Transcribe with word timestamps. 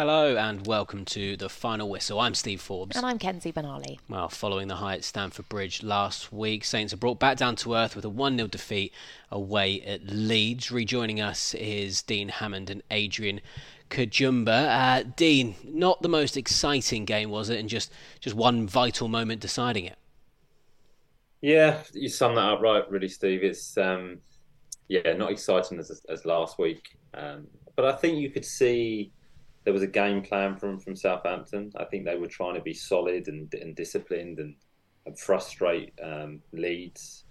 Hello 0.00 0.34
and 0.34 0.66
welcome 0.66 1.04
to 1.04 1.36
the 1.36 1.50
final 1.50 1.90
whistle. 1.90 2.20
I'm 2.20 2.32
Steve 2.32 2.62
Forbes. 2.62 2.96
And 2.96 3.04
I'm 3.04 3.18
Kenzie 3.18 3.52
Benali. 3.52 3.98
Well, 4.08 4.30
following 4.30 4.66
the 4.66 4.76
high 4.76 4.94
at 4.94 5.04
Stamford 5.04 5.46
Bridge 5.50 5.82
last 5.82 6.32
week, 6.32 6.64
Saints 6.64 6.94
are 6.94 6.96
brought 6.96 7.18
back 7.18 7.36
down 7.36 7.54
to 7.56 7.74
earth 7.74 7.94
with 7.94 8.06
a 8.06 8.08
1 8.08 8.36
0 8.36 8.48
defeat 8.48 8.94
away 9.30 9.82
at 9.82 10.06
Leeds. 10.06 10.70
Rejoining 10.70 11.20
us 11.20 11.52
is 11.52 12.00
Dean 12.00 12.30
Hammond 12.30 12.70
and 12.70 12.82
Adrian 12.90 13.42
Kajumba. 13.90 14.48
Uh, 14.48 15.10
Dean, 15.16 15.54
not 15.64 16.00
the 16.00 16.08
most 16.08 16.34
exciting 16.38 17.04
game, 17.04 17.28
was 17.28 17.50
it? 17.50 17.60
And 17.60 17.68
just, 17.68 17.92
just 18.20 18.34
one 18.34 18.66
vital 18.66 19.06
moment 19.06 19.42
deciding 19.42 19.84
it. 19.84 19.98
Yeah, 21.42 21.82
you 21.92 22.08
sum 22.08 22.36
that 22.36 22.48
up 22.48 22.62
right, 22.62 22.90
really, 22.90 23.10
Steve. 23.10 23.44
It's 23.44 23.76
um, 23.76 24.20
yeah, 24.88 25.12
not 25.12 25.30
exciting 25.30 25.78
as 25.78 26.00
as 26.08 26.24
last 26.24 26.58
week, 26.58 26.96
um, 27.12 27.48
but 27.76 27.84
I 27.84 27.92
think 27.92 28.16
you 28.16 28.30
could 28.30 28.46
see 28.46 29.12
there 29.70 29.74
was 29.74 29.84
a 29.84 29.86
game 29.86 30.20
plan 30.20 30.56
from 30.56 30.80
from 30.80 30.96
Southampton. 30.96 31.70
I 31.76 31.84
think 31.84 32.04
they 32.04 32.16
were 32.16 32.26
trying 32.26 32.56
to 32.56 32.60
be 32.60 32.74
solid 32.74 33.28
and, 33.28 33.54
and 33.54 33.76
disciplined 33.76 34.40
and, 34.40 34.56
and 35.06 35.16
frustrate 35.16 35.92
um, 36.02 36.40
Leeds, 36.52 37.24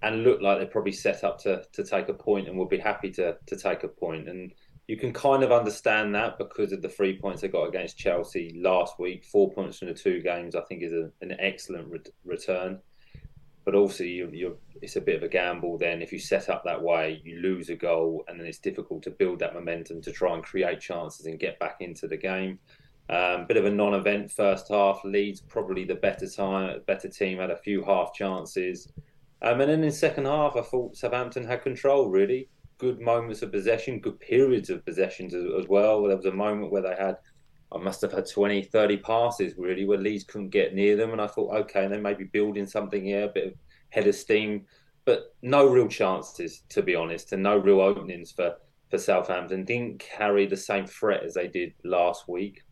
and 0.00 0.22
looked 0.22 0.40
like 0.40 0.58
they're 0.58 0.68
probably 0.68 0.92
set 0.92 1.24
up 1.24 1.40
to 1.40 1.64
to 1.72 1.82
take 1.82 2.08
a 2.08 2.14
point 2.14 2.46
and 2.46 2.56
would 2.56 2.68
be 2.68 2.78
happy 2.78 3.10
to 3.10 3.36
to 3.46 3.56
take 3.56 3.82
a 3.82 3.88
point. 3.88 4.28
And 4.28 4.52
you 4.86 4.96
can 4.96 5.12
kind 5.12 5.42
of 5.42 5.50
understand 5.50 6.14
that 6.14 6.38
because 6.38 6.70
of 6.70 6.80
the 6.80 6.88
three 6.88 7.18
points 7.18 7.42
they 7.42 7.48
got 7.48 7.66
against 7.66 7.98
Chelsea 7.98 8.54
last 8.62 9.00
week. 9.00 9.24
Four 9.24 9.50
points 9.50 9.78
from 9.78 9.88
the 9.88 9.94
two 9.94 10.22
games, 10.22 10.54
I 10.54 10.60
think, 10.68 10.84
is 10.84 10.92
a, 10.92 11.10
an 11.22 11.34
excellent 11.40 11.88
re- 11.88 12.12
return 12.24 12.78
but 13.64 13.74
also 13.74 14.04
you, 14.04 14.28
you're, 14.32 14.56
it's 14.82 14.96
a 14.96 15.00
bit 15.00 15.16
of 15.16 15.22
a 15.22 15.28
gamble. 15.28 15.78
Then 15.78 16.02
if 16.02 16.12
you 16.12 16.18
set 16.18 16.48
up 16.48 16.64
that 16.64 16.82
way, 16.82 17.20
you 17.24 17.40
lose 17.40 17.70
a 17.70 17.74
goal, 17.74 18.24
and 18.28 18.38
then 18.38 18.46
it's 18.46 18.58
difficult 18.58 19.02
to 19.04 19.10
build 19.10 19.38
that 19.38 19.54
momentum 19.54 20.02
to 20.02 20.12
try 20.12 20.34
and 20.34 20.42
create 20.42 20.80
chances 20.80 21.26
and 21.26 21.38
get 21.38 21.58
back 21.58 21.76
into 21.80 22.06
the 22.06 22.16
game. 22.16 22.58
Um, 23.10 23.46
bit 23.46 23.58
of 23.58 23.66
a 23.66 23.70
non-event 23.70 24.30
first 24.30 24.68
half. 24.68 25.00
Leeds 25.04 25.40
probably 25.40 25.84
the 25.84 25.94
better 25.94 26.28
time, 26.28 26.80
better 26.86 27.08
team 27.08 27.38
had 27.38 27.50
a 27.50 27.56
few 27.56 27.84
half 27.84 28.14
chances, 28.14 28.92
um, 29.42 29.60
and 29.60 29.70
then 29.70 29.84
in 29.84 29.92
second 29.92 30.24
half, 30.24 30.56
I 30.56 30.62
thought 30.62 30.96
Southampton 30.96 31.46
had 31.46 31.62
control. 31.62 32.08
Really 32.08 32.48
good 32.78 33.00
moments 33.00 33.42
of 33.42 33.52
possession, 33.52 34.00
good 34.00 34.18
periods 34.20 34.70
of 34.70 34.84
possessions 34.84 35.34
as, 35.34 35.44
as 35.58 35.68
well. 35.68 36.02
There 36.02 36.16
was 36.16 36.26
a 36.26 36.32
moment 36.32 36.72
where 36.72 36.82
they 36.82 36.96
had 36.98 37.16
I 37.74 37.78
must 37.78 38.00
have 38.02 38.12
had 38.12 38.28
20, 38.28 38.62
30 38.62 38.96
passes 38.98 39.54
really 39.58 39.84
where 39.84 39.98
Leeds 39.98 40.24
couldn't 40.24 40.50
get 40.50 40.74
near 40.74 40.96
them. 40.96 41.10
And 41.12 41.20
I 41.20 41.26
thought, 41.26 41.54
okay, 41.62 41.88
they 41.88 41.98
may 41.98 42.14
be 42.14 42.24
building 42.24 42.66
something 42.66 43.04
here, 43.04 43.24
a 43.24 43.28
bit 43.28 43.48
of 43.48 43.54
head 43.90 44.06
of 44.06 44.14
steam, 44.14 44.64
but 45.04 45.34
no 45.42 45.68
real 45.68 45.88
chances, 45.88 46.62
to 46.70 46.82
be 46.82 46.94
honest, 46.94 47.32
and 47.32 47.42
no 47.42 47.56
real 47.56 47.80
openings 47.80 48.32
for, 48.32 48.54
for 48.90 48.98
Southampton. 48.98 49.64
Didn't 49.64 49.98
carry 49.98 50.46
the 50.46 50.56
same 50.56 50.86
threat 50.86 51.24
as 51.24 51.34
they 51.34 51.48
did 51.48 51.74
last 51.84 52.28
week. 52.28 52.62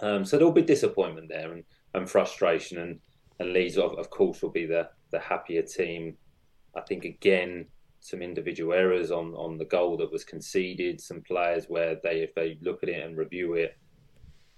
Um, 0.00 0.24
so 0.24 0.36
there'll 0.36 0.52
be 0.52 0.62
disappointment 0.62 1.28
there 1.28 1.52
and, 1.52 1.64
and 1.94 2.10
frustration. 2.10 2.78
And, 2.78 3.00
and 3.38 3.52
Leeds, 3.52 3.78
of, 3.78 3.92
of 3.98 4.10
course, 4.10 4.42
will 4.42 4.50
be 4.50 4.66
the, 4.66 4.88
the 5.10 5.20
happier 5.20 5.62
team. 5.62 6.16
I 6.76 6.80
think, 6.80 7.04
again, 7.04 7.66
some 8.00 8.20
individual 8.20 8.74
errors 8.74 9.12
on, 9.12 9.32
on 9.34 9.56
the 9.56 9.64
goal 9.64 9.96
that 9.98 10.12
was 10.12 10.24
conceded, 10.24 11.00
some 11.00 11.22
players 11.22 11.66
where 11.68 11.98
they, 12.02 12.20
if 12.20 12.34
they 12.34 12.58
look 12.60 12.82
at 12.82 12.88
it 12.88 13.02
and 13.02 13.16
review 13.16 13.54
it, 13.54 13.78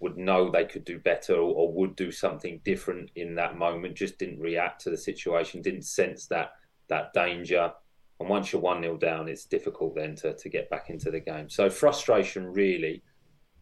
would 0.00 0.16
know 0.16 0.50
they 0.50 0.64
could 0.64 0.84
do 0.84 0.98
better 0.98 1.34
or, 1.34 1.54
or, 1.54 1.72
would 1.72 1.96
do 1.96 2.12
something 2.12 2.60
different 2.64 3.10
in 3.14 3.34
that 3.34 3.56
moment. 3.56 3.94
Just 3.94 4.18
didn't 4.18 4.40
react 4.40 4.82
to 4.82 4.90
the 4.90 4.96
situation, 4.96 5.62
didn't 5.62 5.82
sense 5.82 6.26
that 6.26 6.52
that 6.88 7.12
danger. 7.14 7.72
And 8.20 8.28
once 8.28 8.52
you're 8.52 8.62
one 8.62 8.82
0 8.82 8.96
down, 8.98 9.28
it's 9.28 9.44
difficult 9.44 9.94
then 9.94 10.14
to 10.16 10.34
to 10.34 10.48
get 10.48 10.70
back 10.70 10.90
into 10.90 11.10
the 11.10 11.20
game. 11.20 11.48
So 11.48 11.70
frustration 11.70 12.46
really. 12.46 13.02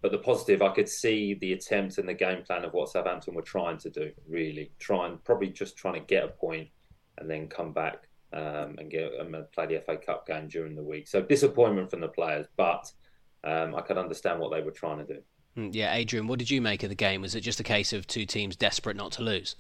But 0.03 0.13
the 0.13 0.19
positive, 0.19 0.61
I 0.61 0.69
could 0.69 0.89
see 0.89 1.33
the 1.33 1.55
attempt 1.55 1.97
and 1.97 2.07
the 2.07 2.13
game 2.13 2.43
plan 2.43 2.63
of 2.65 2.75
what 2.75 2.91
Southampton 2.91 3.35
were 3.35 3.41
trying 3.41 3.79
to 3.79 3.91
do. 3.91 4.13
Really, 4.29 4.71
trying 4.79 5.19
probably 5.25 5.49
just 5.49 5.79
trying 5.79 5.95
to 5.95 6.01
get 6.01 6.25
a 6.25 6.29
point 6.29 6.69
and 7.17 7.31
then 7.31 7.49
come 7.49 7.73
back 7.73 8.09
um, 8.33 8.77
and 8.79 8.91
get 8.91 9.13
and 9.15 9.35
play 9.53 9.67
the 9.67 9.81
FA 9.87 9.97
Cup 9.97 10.27
game 10.27 10.49
during 10.49 10.75
the 10.75 10.83
week. 10.83 11.09
So 11.09 11.23
disappointment 11.23 11.91
from 11.91 12.01
the 12.01 12.09
players, 12.09 12.47
but 12.57 12.91
um, 13.45 13.75
I 13.75 13.81
could 13.81 13.97
understand 13.97 14.41
what 14.41 14.51
they 14.53 14.61
were 14.61 14.73
trying 14.73 14.99
to 14.99 15.15
do. 15.15 15.21
Hmm, 15.55 15.71
yeah, 15.73 15.95
Adrian, 15.95 16.27
what 16.27 16.39
did 16.39 16.51
you 16.51 16.61
make 16.61 16.83
of 16.83 16.89
the 16.89 16.95
game? 16.97 17.23
Was 17.23 17.35
it 17.35 17.41
just 17.41 17.61
a 17.61 17.65
case 17.65 17.93
of 17.93 18.07
two 18.07 18.27
teams 18.27 18.57
desperate 18.57 18.97
not 18.97 19.13
to 19.13 19.23
lose? 19.23 19.55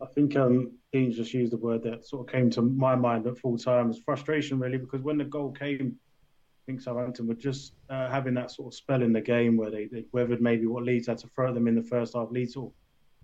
I 0.00 0.06
think 0.06 0.36
um, 0.36 0.72
just 0.92 1.32
used 1.32 1.52
the 1.52 1.56
word 1.56 1.82
that 1.84 2.04
sort 2.04 2.26
of 2.26 2.32
came 2.32 2.50
to 2.50 2.62
my 2.62 2.96
mind 2.96 3.26
at 3.26 3.38
full 3.38 3.56
time 3.56 3.90
as 3.90 3.98
frustration, 3.98 4.58
really, 4.58 4.78
because 4.78 5.02
when 5.02 5.16
the 5.16 5.24
goal 5.24 5.52
came, 5.52 5.96
I 5.96 6.62
think 6.66 6.80
Southampton 6.80 7.28
were 7.28 7.34
just 7.34 7.74
uh, 7.88 8.10
having 8.10 8.34
that 8.34 8.50
sort 8.50 8.72
of 8.72 8.76
spell 8.76 9.02
in 9.02 9.12
the 9.12 9.20
game 9.20 9.56
where 9.56 9.70
they, 9.70 9.86
they, 9.86 10.04
weathered 10.12 10.40
maybe 10.40 10.66
what 10.66 10.82
Leeds 10.82 11.06
had 11.06 11.18
to 11.18 11.28
throw 11.28 11.54
them 11.54 11.68
in 11.68 11.74
the 11.74 11.82
first 11.82 12.14
half. 12.14 12.30
Leeds 12.30 12.56
of 12.56 12.72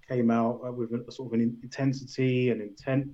came 0.08 0.30
out 0.30 0.60
uh, 0.66 0.72
with 0.72 0.92
a, 0.92 1.12
sort 1.12 1.32
of 1.32 1.40
an 1.40 1.58
intensity 1.62 2.50
and 2.50 2.60
intent. 2.60 3.08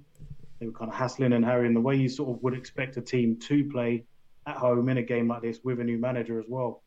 They 0.58 0.66
were 0.66 0.72
kind 0.72 0.90
of 0.90 0.96
hassling 0.96 1.32
and 1.32 1.44
harrying 1.44 1.74
the 1.74 1.80
way 1.80 1.96
you 1.96 2.08
sort 2.08 2.36
of 2.36 2.42
would 2.42 2.54
expect 2.54 2.96
a 2.96 3.02
team 3.02 3.38
to 3.40 3.64
play 3.70 4.04
at 4.46 4.56
home 4.56 4.88
in 4.88 4.98
a 4.98 5.02
game 5.02 5.28
like 5.28 5.42
this 5.42 5.60
with 5.64 5.80
a 5.80 5.84
new 5.84 5.98
manager 5.98 6.38
as 6.38 6.46
well. 6.48 6.82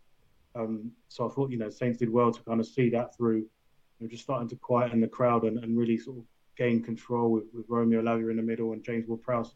Um, 0.56 0.92
so 1.08 1.30
I 1.30 1.34
thought, 1.34 1.52
you 1.52 1.58
know, 1.58 1.70
Saints 1.70 2.00
did 2.00 2.10
well 2.10 2.32
to 2.32 2.42
kind 2.44 2.60
of 2.60 2.68
see 2.68 2.90
that 2.90 3.16
through. 3.16 3.46
They're 4.00 4.10
just 4.10 4.24
starting 4.24 4.48
to 4.50 4.56
quieten 4.56 5.02
the 5.02 5.08
crowd 5.08 5.44
and, 5.44 5.64
and 5.64 5.78
really 5.78 5.98
sort 5.98 6.18
of 6.18 6.24
gain 6.58 6.82
control 6.82 7.32
with, 7.32 7.46
with 7.54 7.66
Romeo 7.68 8.02
Lavia 8.02 8.32
in 8.32 8.38
the 8.38 8.44
middle 8.44 8.74
and 8.74 8.84
James 8.84 9.08
Ward-Prowse. 9.08 9.56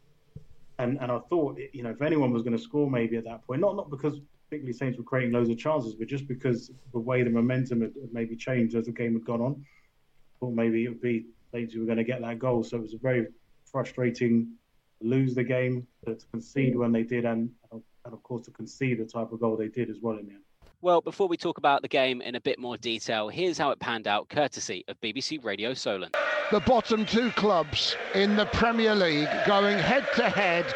And 0.78 0.98
and 1.00 1.12
I 1.12 1.18
thought, 1.30 1.58
you 1.72 1.82
know, 1.82 1.90
if 1.90 2.02
anyone 2.02 2.32
was 2.32 2.42
going 2.42 2.56
to 2.56 2.62
score 2.62 2.90
maybe 2.90 3.16
at 3.16 3.24
that 3.24 3.46
point, 3.46 3.60
not 3.60 3.76
not 3.76 3.90
because 3.90 4.20
particularly 4.48 4.72
Saints 4.72 4.98
were 4.98 5.04
creating 5.04 5.32
loads 5.32 5.48
of 5.48 5.58
chances, 5.58 5.94
but 5.94 6.08
just 6.08 6.26
because 6.26 6.70
the 6.92 6.98
way 6.98 7.22
the 7.22 7.30
momentum 7.30 7.80
had, 7.80 7.92
had 8.00 8.12
maybe 8.12 8.36
changed 8.36 8.74
as 8.74 8.86
the 8.86 8.92
game 8.92 9.14
had 9.14 9.24
gone 9.24 9.40
on. 9.40 9.64
I 9.64 10.38
thought 10.40 10.54
maybe 10.54 10.84
it 10.84 10.88
would 10.88 11.00
be 11.00 11.26
Saints 11.52 11.74
who 11.74 11.80
were 11.80 11.86
going 11.86 11.98
to 11.98 12.04
get 12.04 12.20
that 12.22 12.38
goal. 12.38 12.64
So 12.64 12.76
it 12.76 12.82
was 12.82 12.94
a 12.94 12.98
very 12.98 13.26
frustrating 13.64 14.52
lose 15.00 15.34
the 15.34 15.44
game, 15.44 15.86
to, 16.04 16.14
to 16.14 16.26
concede 16.26 16.76
when 16.76 16.92
they 16.92 17.02
did, 17.02 17.24
and, 17.24 17.50
and 17.72 17.82
of 18.04 18.22
course 18.22 18.44
to 18.46 18.50
concede 18.50 18.98
the 18.98 19.04
type 19.04 19.32
of 19.32 19.40
goal 19.40 19.56
they 19.56 19.68
did 19.68 19.90
as 19.90 19.98
well 20.00 20.18
in 20.18 20.26
the 20.26 20.32
end. 20.32 20.42
Well, 20.84 21.00
before 21.00 21.28
we 21.28 21.38
talk 21.38 21.56
about 21.56 21.80
the 21.80 21.88
game 21.88 22.20
in 22.20 22.34
a 22.34 22.40
bit 22.42 22.58
more 22.58 22.76
detail, 22.76 23.30
here's 23.30 23.56
how 23.56 23.70
it 23.70 23.80
panned 23.80 24.06
out, 24.06 24.28
courtesy 24.28 24.84
of 24.86 25.00
BBC 25.00 25.42
Radio 25.42 25.72
Solent. 25.72 26.14
The 26.50 26.60
bottom 26.60 27.06
two 27.06 27.30
clubs 27.30 27.96
in 28.14 28.36
the 28.36 28.44
Premier 28.44 28.94
League 28.94 29.30
going 29.46 29.78
head 29.78 30.06
to 30.16 30.28
head 30.28 30.66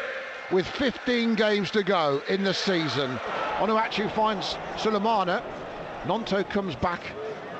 with 0.51 0.67
15 0.67 1.35
games 1.35 1.69
to 1.69 1.83
go 1.83 2.23
in 2.27 2.43
the 2.43 2.55
season. 2.55 3.19
Onuachu 3.59 4.11
finds 4.15 4.57
Sulemana. 4.77 5.43
Gnonto 6.05 6.41
comes 6.49 6.75
back 6.75 7.03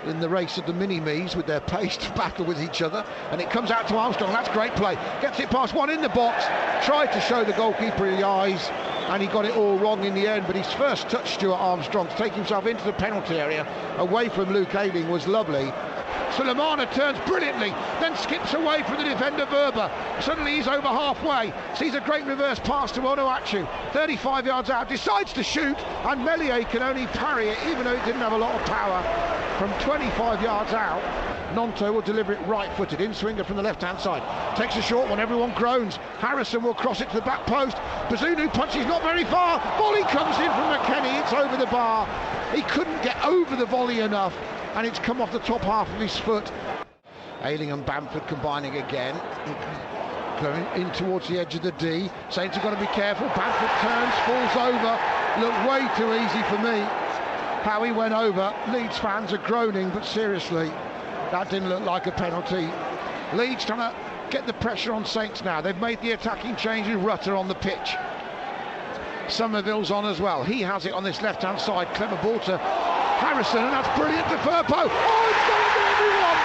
in 0.06 0.20
the 0.20 0.28
race 0.28 0.58
of 0.58 0.66
the 0.66 0.74
mini-me's 0.74 1.36
with 1.36 1.46
their 1.46 1.62
pace 1.62 1.98
to 1.98 2.10
battle 2.14 2.46
with 2.46 2.60
each 2.64 2.81
other 2.81 3.06
and 3.31 3.42
it 3.42 3.52
comes 3.52 3.70
out 3.70 3.86
to 3.86 3.98
Armstrong 3.98 4.31
that's 4.31 4.48
great 4.50 4.74
play 4.78 4.96
gets 5.22 5.42
it 5.42 5.50
past 5.50 5.74
one 5.74 5.90
in 5.90 6.02
the 6.02 6.08
box 6.08 6.46
tried 6.86 7.12
to 7.12 7.20
show 7.20 7.44
the 7.44 7.52
goalkeeper 7.52 8.10
the 8.10 8.26
eyes 8.26 8.70
and 9.09 9.24
he 9.24 9.28
got 9.28 9.44
it 9.44 9.56
all 9.56 9.78
wrong 9.78 10.03
in 10.03 10.14
the 10.14 10.28
end. 10.28 10.46
But 10.46 10.56
his 10.56 10.72
first 10.74 11.09
touch, 11.09 11.34
Stuart 11.34 11.56
Armstrong, 11.56 12.08
to 12.08 12.16
take 12.16 12.34
himself 12.34 12.66
into 12.68 12.84
the 12.84 12.94
penalty 12.94 13.36
area 13.36 13.68
away 13.97 14.30
from 14.30 14.53
Luke 14.53 14.75
Ayling 14.75 15.09
was 15.09 15.28
lovely. 15.28 15.72
Sulemana 16.31 16.92
turns 16.94 17.19
brilliantly, 17.28 17.72
then 18.00 18.16
skips 18.16 18.53
away 18.53 18.84
from 18.84 18.98
the 18.98 19.03
defender 19.03 19.46
Wöber. 19.48 19.92
Suddenly 20.22 20.56
he's 20.56 20.68
over 20.68 20.88
halfway, 20.88 21.52
sees 21.75 21.96
a 21.96 22.02
great 22.02 22.25
reverse 22.25 22.59
pass 22.59 22.92
to 22.94 23.02
Onuachu, 23.02 23.68
35 23.94 24.46
yards 24.46 24.69
out, 24.69 24.88
decides 24.88 25.34
to 25.34 25.44
shoot, 25.44 25.78
and 26.06 26.24
Meslier 26.24 26.64
can 26.66 26.84
only 26.84 27.08
parry 27.08 27.50
it, 27.50 27.58
even 27.68 27.84
though 27.84 27.96
it 27.96 28.06
didn't 28.06 28.22
have 28.22 28.34
a 28.34 28.38
lot 28.38 28.53
of 28.53 28.66
power, 28.68 29.02
from 29.58 29.72
25 29.81 30.42
yards 30.42 30.74
out. 30.74 31.38
Gnonto 31.54 31.94
will 31.94 32.02
deliver 32.02 32.34
it 32.34 32.40
right-footed, 32.48 33.02
in 33.02 33.14
swinger 33.14 33.44
from 33.44 33.56
the 33.56 33.64
left-hand 33.64 34.00
side. 34.00 34.24
Takes 34.56 34.76
a 34.76 34.82
short 34.82 35.10
one, 35.10 35.20
everyone 35.20 35.54
groans. 35.56 35.98
Harrison 36.20 36.62
will 36.62 36.74
cross 36.74 37.02
it 37.02 37.10
to 37.10 37.16
the 37.16 37.22
back 37.22 37.46
post. 37.46 37.76
Bazunu 38.08 38.52
punches 38.54 38.86
not 38.86 39.02
very 39.02 39.24
far. 39.26 39.60
Volley 39.78 40.04
comes 40.04 40.38
in 40.38 40.52
from 40.52 40.74
McKennie, 40.74 41.22
it's 41.22 41.34
over 41.34 41.58
the 41.58 41.66
bar. 41.68 42.08
He 42.54 42.62
couldn't 42.64 43.02
get 43.04 43.24
over 43.26 43.56
the 43.56 43.66
volley 43.66 44.00
enough, 44.02 44.36
and 44.75 44.86
it's 44.86 45.00
come 45.00 45.22
off 45.22 45.31
the 45.31 45.40
top 45.40 45.62
half 45.62 45.90
of 45.90 46.00
his 46.00 46.18
foot. 46.18 46.51
Ayling 47.44 47.72
and 47.72 47.86
Bamford 47.86 48.28
combining 48.28 48.78
again. 48.78 49.16
Going 50.42 50.66
in 50.75 50.92
towards 50.92 51.28
the 51.28 51.40
edge 51.40 51.56
of 51.56 51.63
the 51.63 51.72
D. 51.74 52.10
Saints 52.30 52.56
have 52.56 52.63
got 52.63 52.74
to 52.74 52.80
be 52.80 52.92
careful. 52.94 53.28
Bamford 53.30 53.69
turns, 53.81 54.13
falls 54.25 54.56
over. 54.68 55.00
Looked 55.40 55.69
way 55.69 55.88
too 55.98 56.13
easy 56.13 56.44
for 56.44 56.57
me. 56.60 56.80
How 57.63 57.84
he 57.84 57.92
went 57.92 58.13
over. 58.13 58.54
Leeds 58.72 58.98
fans 58.98 59.34
are 59.34 59.38
groaning, 59.40 59.90
but 59.90 60.06
seriously, 60.06 60.72
that 61.31 61.50
didn't 61.50 61.70
look 61.70 61.84
like 61.84 62.08
a 62.08 62.12
penalty. 62.12 62.70
Leeds 63.34 63.66
trying 63.66 63.80
to 63.80 63.96
get 64.31 64.46
the 64.48 64.54
pressure 64.54 64.94
on 64.94 65.06
Saints 65.06 65.44
now. 65.44 65.62
They've 65.62 65.78
made 65.78 66.02
the 66.02 66.12
attacking 66.12 66.56
change 66.56 66.88
in 66.88 67.04
Rutter 67.04 67.36
on 67.36 67.48
the 67.48 67.56
pitch. 67.56 67.96
Summerville's 69.28 69.92
on 69.92 70.06
as 70.06 70.20
well. 70.20 70.44
He 70.44 70.62
has 70.62 70.86
it 70.86 70.94
on 70.94 71.04
this 71.04 71.22
left-hand 71.22 71.60
side. 71.60 71.94
Clever 71.94 72.16
ball 72.24 72.40
to 72.40 72.58
Harrison, 72.58 73.64
and 73.64 73.74
that's 73.74 74.00
brilliant 74.00 74.28
to 74.30 74.38
Firpo. 74.38 74.90
Oh, 74.90 75.26
it's 75.30 75.50
everyone! 75.94 76.40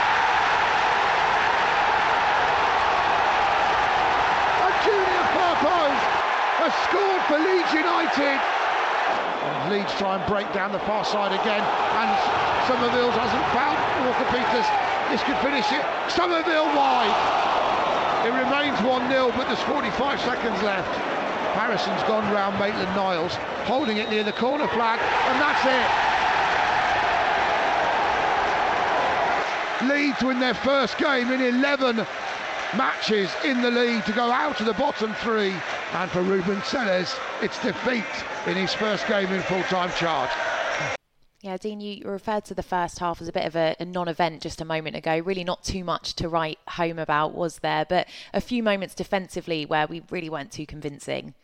And 4.65 4.75
Junior 4.85 5.25
Firpo 5.33 5.81
has 6.61 6.73
scored 6.85 7.23
for 7.25 7.39
Leeds 7.39 7.73
United. 7.73 8.64
Leeds 9.75 9.91
try 9.99 10.15
and 10.15 10.23
break 10.31 10.47
down 10.55 10.71
the 10.71 10.79
far 10.87 11.05
side 11.05 11.35
again. 11.35 11.59
And 11.59 12.11
Summerville 12.71 13.11
hasn't 13.11 13.43
found 13.51 13.75
Walker 14.07 14.23
Peters. 14.31 14.69
This 15.11 15.19
could 15.27 15.35
finish 15.43 15.67
it. 15.75 15.83
Summerville 16.07 16.71
wide. 16.79 17.11
It 18.23 18.31
remains 18.31 18.79
1-0, 18.87 19.35
but 19.35 19.49
there's 19.49 19.59
45 19.67 20.21
seconds 20.21 20.63
left. 20.63 20.95
Harrison's 21.59 22.05
gone 22.05 22.23
round 22.33 22.57
Maitland 22.61 22.95
Niles, 22.95 23.35
holding 23.67 23.97
it 23.97 24.09
near 24.11 24.23
the 24.23 24.33
corner 24.33 24.69
flag, 24.69 25.01
and 25.03 25.43
that's 25.43 25.67
it. 25.67 25.91
Leeds 29.91 30.23
win 30.23 30.39
their 30.39 30.55
first 30.55 30.99
game 30.99 31.33
in 31.33 31.41
11 31.41 31.97
matches 32.77 33.29
in 33.45 33.61
the 33.61 33.73
league 33.73 34.05
to 34.05 34.13
go 34.13 34.31
out 34.31 34.61
of 34.61 34.67
the 34.67 34.75
bottom 34.75 35.13
three. 35.15 35.53
And 35.95 36.11
for 36.11 36.23
Ruben 36.23 36.61
Selles, 36.65 37.15
it's 37.41 37.63
defeat 37.63 38.05
in 38.49 38.57
his 38.57 38.75
first 38.75 39.07
game 39.07 39.29
in 39.33 39.41
full-time 39.43 39.93
charge. 39.93 40.31
Yeah, 41.41 41.57
Dean, 41.57 41.81
you 41.81 42.03
referred 42.05 42.45
to 42.47 42.55
the 42.55 42.65
first 42.65 42.99
half 42.99 43.23
as 43.23 43.29
a 43.29 43.33
bit 43.33 43.45
of 43.45 43.55
a, 43.55 43.77
a 43.79 43.85
non 43.85 44.09
event 44.09 44.43
just 44.43 44.61
a 44.61 44.65
moment 44.65 44.97
ago. 44.97 45.19
Really, 45.19 45.45
not 45.45 45.63
too 45.63 45.85
much 45.85 46.15
to 46.15 46.29
write 46.29 46.59
home 46.67 46.99
about, 46.99 47.35
was 47.35 47.61
there? 47.61 47.85
But 47.85 48.09
a 48.33 48.41
few 48.41 48.61
moments 48.61 48.97
defensively 48.97 49.67
where 49.67 49.87
we 49.87 50.03
really 50.11 50.29
weren't 50.29 50.51
too 50.51 50.67
convincing. 50.67 51.35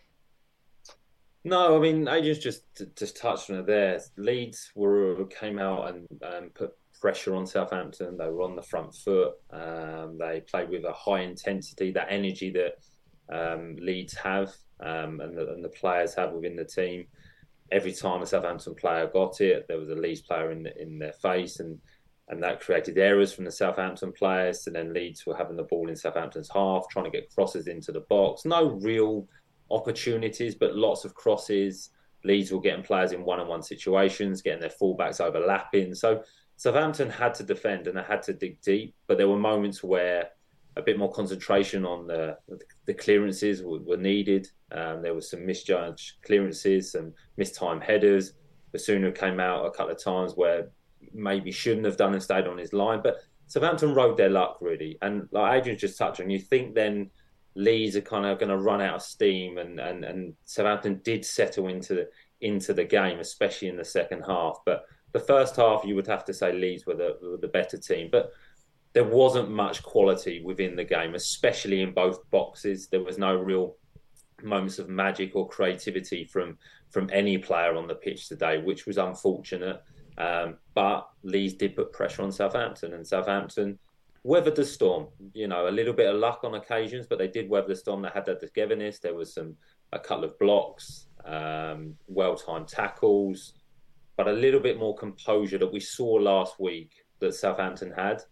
No, 1.44 1.76
I 1.76 1.80
mean, 1.80 2.08
Adrian's 2.08 2.40
just 2.40 2.62
just 2.96 3.16
touched 3.18 3.50
on 3.50 3.58
it 3.58 3.66
there. 3.66 4.00
Leeds 4.16 4.72
were 4.74 5.26
came 5.26 5.60
out 5.60 5.94
and 5.94 6.08
um, 6.24 6.50
put 6.54 6.72
pressure 7.00 7.36
on 7.36 7.46
Southampton. 7.46 8.16
They 8.16 8.28
were 8.28 8.42
on 8.42 8.56
the 8.56 8.62
front 8.62 8.94
foot. 8.96 9.34
Um, 9.52 10.18
they 10.18 10.40
played 10.40 10.70
with 10.70 10.84
a 10.84 10.92
high 10.92 11.20
intensity, 11.20 11.92
that 11.92 12.08
energy 12.10 12.50
that 12.50 12.78
um, 13.30 13.76
Leeds 13.80 14.14
have 14.14 14.52
um, 14.80 15.20
and, 15.20 15.36
the, 15.36 15.52
and 15.52 15.64
the 15.64 15.68
players 15.68 16.14
have 16.14 16.32
within 16.32 16.56
the 16.56 16.64
team 16.64 17.06
every 17.72 17.92
time 17.92 18.22
a 18.22 18.26
Southampton 18.26 18.74
player 18.74 19.06
got 19.12 19.40
it, 19.40 19.66
there 19.68 19.78
was 19.78 19.88
a 19.88 19.94
Leeds 19.94 20.20
player 20.22 20.50
in 20.50 20.66
in 20.78 20.98
their 20.98 21.12
face, 21.12 21.60
and 21.60 21.78
and 22.28 22.42
that 22.42 22.60
created 22.60 22.96
errors 22.98 23.32
from 23.32 23.44
the 23.44 23.50
Southampton 23.50 24.12
players. 24.12 24.66
And 24.66 24.76
then 24.76 24.92
Leeds 24.92 25.26
were 25.26 25.36
having 25.36 25.56
the 25.56 25.64
ball 25.64 25.88
in 25.88 25.96
Southampton's 25.96 26.50
half, 26.52 26.88
trying 26.88 27.06
to 27.06 27.10
get 27.10 27.34
crosses 27.34 27.66
into 27.66 27.90
the 27.90 28.00
box. 28.00 28.44
No 28.44 28.78
real 28.82 29.26
opportunities, 29.70 30.54
but 30.54 30.76
lots 30.76 31.04
of 31.04 31.14
crosses. 31.14 31.90
Leeds 32.22 32.52
were 32.52 32.60
getting 32.60 32.84
players 32.84 33.10
in 33.10 33.24
one-on-one 33.24 33.62
situations, 33.62 34.42
getting 34.42 34.60
their 34.60 34.70
fullbacks 34.70 35.20
overlapping. 35.20 35.92
So 35.94 36.22
Southampton 36.56 37.10
had 37.10 37.34
to 37.34 37.42
defend 37.42 37.88
and 37.88 37.96
they 37.96 38.02
had 38.02 38.22
to 38.24 38.32
dig 38.32 38.60
deep, 38.60 38.94
but 39.08 39.18
there 39.18 39.28
were 39.28 39.38
moments 39.38 39.82
where 39.82 40.28
a 40.76 40.82
bit 40.82 40.98
more 40.98 41.10
concentration 41.10 41.84
on 41.84 42.06
the 42.06 42.36
the 42.90 42.94
clearances 42.94 43.62
were, 43.62 43.78
were 43.78 43.96
needed. 43.96 44.48
Um, 44.72 45.00
there 45.00 45.14
was 45.14 45.30
some 45.30 45.46
misjudged 45.46 46.14
clearances, 46.22 46.90
some 46.90 47.12
mistimed 47.36 47.84
headers. 47.84 48.32
Bazunu 48.74 49.14
came 49.14 49.38
out 49.38 49.64
a 49.64 49.70
couple 49.70 49.92
of 49.92 50.02
times 50.02 50.32
where 50.34 50.70
maybe 51.14 51.52
shouldn't 51.52 51.86
have 51.86 51.96
done 51.96 52.14
and 52.14 52.22
stayed 52.22 52.48
on 52.48 52.58
his 52.58 52.72
line. 52.72 53.00
But 53.00 53.18
Southampton 53.46 53.94
rode 53.94 54.16
their 54.16 54.28
luck 54.28 54.58
really, 54.60 54.98
and 55.02 55.28
like 55.30 55.60
Adrian's 55.60 55.80
just 55.80 55.98
touched 55.98 56.20
on, 56.20 56.30
you 56.30 56.40
think 56.40 56.74
then 56.74 57.10
Leeds 57.54 57.94
are 57.94 58.00
kind 58.00 58.26
of 58.26 58.40
going 58.40 58.48
to 58.48 58.58
run 58.58 58.80
out 58.80 58.96
of 58.96 59.02
steam, 59.02 59.58
and, 59.58 59.78
and, 59.78 60.04
and 60.04 60.34
Southampton 60.46 61.00
did 61.04 61.24
settle 61.24 61.68
into 61.68 61.94
the, 61.94 62.08
into 62.40 62.74
the 62.74 62.84
game, 62.84 63.20
especially 63.20 63.68
in 63.68 63.76
the 63.76 63.84
second 63.84 64.24
half. 64.26 64.58
But 64.66 64.82
the 65.12 65.20
first 65.20 65.54
half, 65.54 65.84
you 65.84 65.94
would 65.94 66.08
have 66.08 66.24
to 66.24 66.34
say 66.34 66.52
Leeds 66.52 66.86
were 66.86 66.96
the, 66.96 67.18
were 67.22 67.36
the 67.36 67.46
better 67.46 67.78
team, 67.78 68.08
but 68.10 68.32
there 68.92 69.04
wasn't 69.04 69.50
much 69.50 69.82
quality 69.82 70.42
within 70.44 70.74
the 70.76 70.84
game, 70.84 71.14
especially 71.14 71.80
in 71.80 71.92
both 71.92 72.28
boxes. 72.30 72.88
There 72.88 73.04
was 73.04 73.18
no 73.18 73.36
real 73.36 73.76
moments 74.42 74.78
of 74.78 74.88
magic 74.88 75.36
or 75.36 75.48
creativity 75.48 76.24
from 76.24 76.58
from 76.90 77.08
any 77.12 77.38
player 77.38 77.76
on 77.76 77.86
the 77.86 77.94
pitch 77.94 78.26
today, 78.28 78.58
which 78.58 78.86
was 78.86 78.98
unfortunate. 78.98 79.80
Um, 80.18 80.56
but 80.74 81.08
Leeds 81.22 81.54
did 81.54 81.76
put 81.76 81.92
pressure 81.92 82.22
on 82.22 82.32
Southampton, 82.32 82.94
and 82.94 83.06
Southampton 83.06 83.78
weathered 84.24 84.56
the 84.56 84.64
storm. 84.64 85.06
You 85.34 85.46
know, 85.46 85.68
a 85.68 85.70
little 85.70 85.92
bit 85.92 86.12
of 86.12 86.20
luck 86.20 86.40
on 86.42 86.54
occasions, 86.56 87.06
but 87.08 87.18
they 87.18 87.28
did 87.28 87.48
weather 87.48 87.68
the 87.68 87.76
storm. 87.76 88.02
They 88.02 88.10
had 88.12 88.26
that 88.26 88.40
togetherness. 88.40 88.98
There 88.98 89.14
was 89.14 89.32
some 89.32 89.56
a 89.92 89.98
couple 89.98 90.24
of 90.24 90.38
blocks, 90.38 91.06
um, 91.24 91.96
well 92.08 92.34
timed 92.34 92.68
tackles, 92.68 93.54
but 94.16 94.28
a 94.28 94.32
little 94.32 94.60
bit 94.60 94.78
more 94.78 94.96
composure 94.96 95.58
that 95.58 95.72
we 95.72 95.80
saw 95.80 96.14
last 96.14 96.58
week 96.58 97.04
that 97.20 97.34
Southampton 97.34 97.92
had 97.92 98.22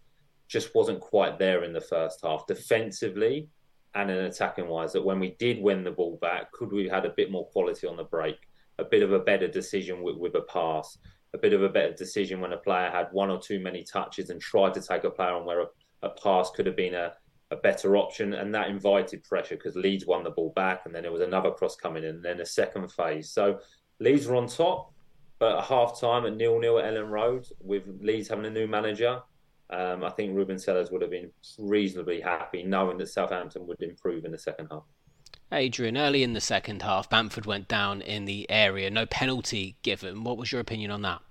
just 0.49 0.75
wasn't 0.75 0.99
quite 0.99 1.39
there 1.39 1.63
in 1.63 1.71
the 1.71 1.79
first 1.79 2.19
half 2.23 2.45
defensively 2.47 3.47
and 3.95 4.11
in 4.11 4.17
attacking 4.17 4.67
wise. 4.67 4.91
That 4.93 5.05
when 5.05 5.19
we 5.19 5.35
did 5.39 5.61
win 5.61 5.83
the 5.83 5.91
ball 5.91 6.17
back, 6.21 6.51
could 6.51 6.71
we 6.71 6.83
have 6.85 6.91
had 6.91 7.05
a 7.05 7.13
bit 7.15 7.31
more 7.31 7.47
quality 7.47 7.87
on 7.87 7.95
the 7.95 8.03
break, 8.03 8.35
a 8.79 8.83
bit 8.83 9.03
of 9.03 9.13
a 9.13 9.19
better 9.19 9.47
decision 9.47 10.01
with, 10.01 10.17
with 10.17 10.35
a 10.35 10.41
pass, 10.41 10.97
a 11.33 11.37
bit 11.37 11.53
of 11.53 11.63
a 11.63 11.69
better 11.69 11.93
decision 11.93 12.41
when 12.41 12.53
a 12.53 12.57
player 12.57 12.89
had 12.89 13.07
one 13.11 13.29
or 13.29 13.39
two 13.39 13.59
many 13.59 13.83
touches 13.83 14.31
and 14.31 14.41
tried 14.41 14.73
to 14.73 14.81
take 14.81 15.03
a 15.03 15.09
player 15.09 15.33
on 15.33 15.45
where 15.45 15.61
a, 15.61 15.67
a 16.01 16.09
pass 16.09 16.49
could 16.51 16.65
have 16.65 16.75
been 16.75 16.95
a, 16.95 17.13
a 17.51 17.55
better 17.55 17.95
option, 17.95 18.33
and 18.33 18.53
that 18.53 18.69
invited 18.69 19.23
pressure 19.23 19.55
because 19.55 19.75
Leeds 19.75 20.05
won 20.07 20.23
the 20.23 20.31
ball 20.31 20.51
back, 20.55 20.81
and 20.85 20.93
then 20.93 21.03
there 21.03 21.11
was 21.11 21.21
another 21.21 21.51
cross 21.51 21.75
coming 21.75 22.03
in, 22.03 22.15
and 22.15 22.25
then 22.25 22.41
a 22.41 22.45
second 22.45 22.91
phase. 22.91 23.31
So 23.31 23.59
Leeds 23.99 24.27
were 24.27 24.35
on 24.35 24.47
top, 24.47 24.91
but 25.37 25.57
at 25.57 25.63
half 25.65 25.99
time 25.99 26.25
at 26.25 26.35
nil 26.35 26.59
nil 26.59 26.79
at 26.79 26.85
Elland 26.85 27.09
Road, 27.09 27.47
with 27.59 27.83
Leeds 28.01 28.27
having 28.27 28.45
a 28.45 28.49
new 28.49 28.67
manager, 28.67 29.21
um, 29.69 30.03
I 30.03 30.09
think 30.09 30.35
Ruben 30.35 30.57
Sellés 30.57 30.91
would 30.91 31.01
have 31.01 31.11
been 31.11 31.29
reasonably 31.59 32.21
happy 32.21 32.63
knowing 32.63 32.97
that 32.97 33.07
Southampton 33.07 33.67
would 33.67 33.81
improve 33.81 34.25
in 34.25 34.31
the 34.31 34.37
second 34.37 34.67
half. 34.71 34.83
Adrian, 35.51 35.97
early 35.97 36.23
in 36.23 36.33
the 36.33 36.41
second 36.41 36.81
half, 36.81 37.09
Bamford 37.09 37.45
went 37.45 37.67
down 37.67 38.01
in 38.01 38.25
the 38.25 38.49
area, 38.49 38.89
no 38.89 39.05
penalty 39.05 39.77
given. 39.81 40.23
What 40.23 40.37
was 40.37 40.51
your 40.51 40.61
opinion 40.61 40.91
on 40.91 41.01
that? 41.03 41.21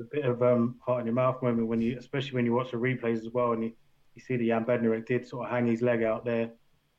A 0.00 0.04
bit 0.04 0.24
of 0.24 0.42
um, 0.42 0.76
heart 0.84 1.00
in 1.00 1.06
your 1.06 1.14
mouth 1.14 1.40
moment 1.40 1.68
when 1.68 1.80
you, 1.80 1.96
especially 1.98 2.32
when 2.32 2.44
you 2.44 2.52
watch 2.52 2.72
the 2.72 2.76
replays 2.76 3.18
as 3.18 3.30
well, 3.32 3.52
and 3.52 3.62
you, 3.62 3.72
you 4.14 4.22
see 4.22 4.36
that 4.36 4.44
Jan 4.44 4.64
Bednarek 4.64 5.06
did 5.06 5.26
sort 5.26 5.46
of 5.46 5.52
hang 5.52 5.66
his 5.66 5.82
leg 5.82 6.02
out 6.02 6.24
there. 6.24 6.50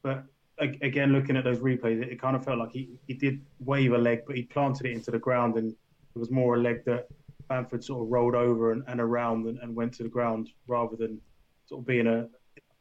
But 0.04 0.24
again, 0.60 1.12
looking 1.12 1.36
at 1.36 1.44
those 1.44 1.60
replays, 1.60 2.02
it, 2.02 2.10
it 2.10 2.22
kind 2.22 2.36
of 2.36 2.46
felt 2.46 2.60
like 2.60 2.72
he, 2.72 2.90
he 3.08 3.14
did 3.14 3.42
wave 3.60 3.92
a 3.92 3.98
leg, 3.98 4.22
but 4.26 4.38
he 4.38 4.44
planted 4.44 4.86
it 4.86 4.94
into 4.94 5.12
the 5.12 5.20
ground, 5.20 5.58
and 5.58 5.72
it 5.72 6.20
was 6.20 6.32
more 6.32 6.56
a 6.56 6.60
leg 6.60 6.86
that 6.86 7.10
Bamford 7.48 7.84
sort 7.84 8.04
of 8.04 8.12
rolled 8.12 8.36
over 8.36 8.72
and, 8.72 8.84
and 8.88 9.00
around 9.00 9.46
and, 9.48 9.60
and, 9.60 9.76
went 9.76 9.94
to 9.94 10.04
the 10.04 10.10
ground 10.10 10.50
rather 10.68 10.96
than 10.96 11.20
sort 11.66 11.82
of 11.82 11.88
being 11.88 12.08
a 12.08 12.28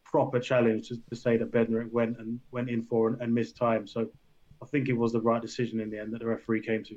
proper 0.04 0.38
challenge 0.38 0.88
to, 0.88 0.96
to 1.10 1.16
say 1.16 1.36
that 1.36 1.50
Bednarek 1.50 1.90
went 1.90 2.18
and 2.18 2.40
went 2.50 2.70
in 2.70 2.82
for 2.82 3.08
and, 3.08 3.20
and, 3.20 3.34
missed 3.34 3.56
time. 3.56 3.86
So 3.86 4.08
I 4.62 4.66
think 4.66 4.88
it 4.88 4.94
was 4.94 5.12
the 5.12 5.20
right 5.20 5.42
decision 5.42 5.80
in 5.80 5.90
the 5.90 5.98
end 5.98 6.12
that 6.12 6.20
the 6.20 6.26
referee 6.26 6.62
came 6.62 6.84
to. 6.84 6.96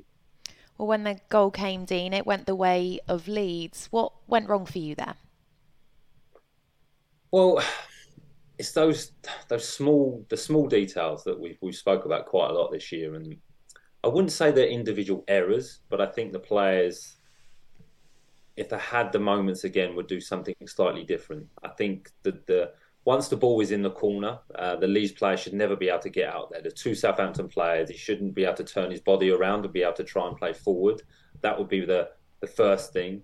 Well, 0.78 0.88
when 0.88 1.04
the 1.04 1.18
goal 1.28 1.50
came, 1.50 1.84
Dean, 1.84 2.12
it 2.12 2.24
went 2.24 2.46
the 2.46 2.54
way 2.54 3.00
of 3.08 3.26
Leeds. 3.26 3.88
What 3.90 4.12
went 4.28 4.48
wrong 4.48 4.64
for 4.64 4.78
you 4.78 4.94
there? 4.94 5.14
Well, 7.32 7.60
it's 8.58 8.72
those 8.72 9.12
those 9.48 9.68
small 9.68 10.24
the 10.30 10.36
small 10.36 10.66
details 10.66 11.24
that 11.24 11.38
we've 11.38 11.58
we 11.60 11.72
spoke 11.72 12.04
about 12.04 12.26
quite 12.26 12.50
a 12.50 12.52
lot 12.54 12.70
this 12.70 12.90
year, 12.90 13.14
and 13.14 13.36
I 14.02 14.08
wouldn't 14.08 14.32
say 14.32 14.50
they're 14.50 14.66
individual 14.68 15.24
errors, 15.28 15.80
but 15.90 16.00
I 16.00 16.06
think 16.06 16.32
the 16.32 16.38
players 16.38 17.17
if 18.58 18.68
they 18.68 18.78
had 18.78 19.12
the 19.12 19.18
moments 19.18 19.64
again, 19.64 19.94
would 19.94 20.08
do 20.08 20.20
something 20.20 20.54
slightly 20.66 21.04
different. 21.04 21.46
I 21.62 21.68
think 21.68 22.10
that 22.24 22.46
the 22.46 22.72
once 23.04 23.28
the 23.28 23.36
ball 23.36 23.60
is 23.60 23.70
in 23.70 23.82
the 23.82 23.90
corner, 23.90 24.38
uh, 24.54 24.76
the 24.76 24.86
Leeds 24.86 25.12
player 25.12 25.36
should 25.36 25.54
never 25.54 25.76
be 25.76 25.88
able 25.88 26.00
to 26.00 26.10
get 26.10 26.28
out 26.28 26.50
there. 26.50 26.60
The 26.60 26.70
two 26.70 26.94
Southampton 26.94 27.48
players, 27.48 27.88
he 27.88 27.96
shouldn't 27.96 28.34
be 28.34 28.44
able 28.44 28.56
to 28.56 28.64
turn 28.64 28.90
his 28.90 29.00
body 29.00 29.30
around 29.30 29.64
and 29.64 29.72
be 29.72 29.82
able 29.82 29.94
to 29.94 30.04
try 30.04 30.28
and 30.28 30.36
play 30.36 30.52
forward. 30.52 31.02
That 31.40 31.56
would 31.58 31.68
be 31.68 31.84
the 31.84 32.10
the 32.40 32.46
first 32.46 32.92
thing. 32.92 33.22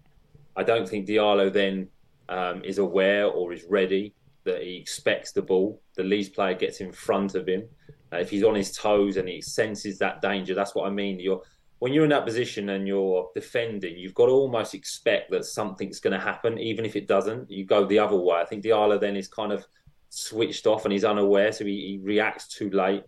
I 0.56 0.62
don't 0.62 0.88
think 0.88 1.06
Diallo 1.06 1.52
then 1.52 1.88
um, 2.28 2.62
is 2.64 2.78
aware 2.78 3.26
or 3.26 3.52
is 3.52 3.64
ready 3.64 4.14
that 4.44 4.62
he 4.62 4.76
expects 4.76 5.32
the 5.32 5.42
ball. 5.42 5.82
The 5.96 6.04
Leeds 6.04 6.28
player 6.28 6.54
gets 6.54 6.80
in 6.80 6.92
front 6.92 7.34
of 7.34 7.48
him. 7.48 7.64
Uh, 8.12 8.18
if 8.18 8.30
he's 8.30 8.44
on 8.44 8.54
his 8.54 8.72
toes 8.72 9.16
and 9.16 9.28
he 9.28 9.40
senses 9.40 9.98
that 9.98 10.22
danger, 10.22 10.54
that's 10.54 10.74
what 10.74 10.86
I 10.86 10.90
mean. 10.90 11.18
You're 11.18 11.42
when 11.84 11.92
you're 11.92 12.04
in 12.04 12.08
that 12.08 12.24
position 12.24 12.70
and 12.70 12.88
you're 12.88 13.28
defending, 13.34 13.94
you've 13.98 14.14
got 14.14 14.24
to 14.24 14.32
almost 14.32 14.72
expect 14.72 15.30
that 15.30 15.44
something's 15.44 16.00
going 16.00 16.18
to 16.18 16.18
happen, 16.18 16.58
even 16.58 16.82
if 16.82 16.96
it 16.96 17.06
doesn't. 17.06 17.50
You 17.50 17.66
go 17.66 17.84
the 17.84 17.98
other 17.98 18.16
way. 18.16 18.38
I 18.40 18.46
think 18.46 18.64
Diallo 18.64 18.98
then 18.98 19.16
is 19.16 19.28
kind 19.28 19.52
of 19.52 19.66
switched 20.08 20.66
off 20.66 20.86
and 20.86 20.92
he's 20.92 21.04
unaware, 21.04 21.52
so 21.52 21.66
he, 21.66 21.72
he 21.72 22.00
reacts 22.02 22.48
too 22.48 22.70
late. 22.70 23.02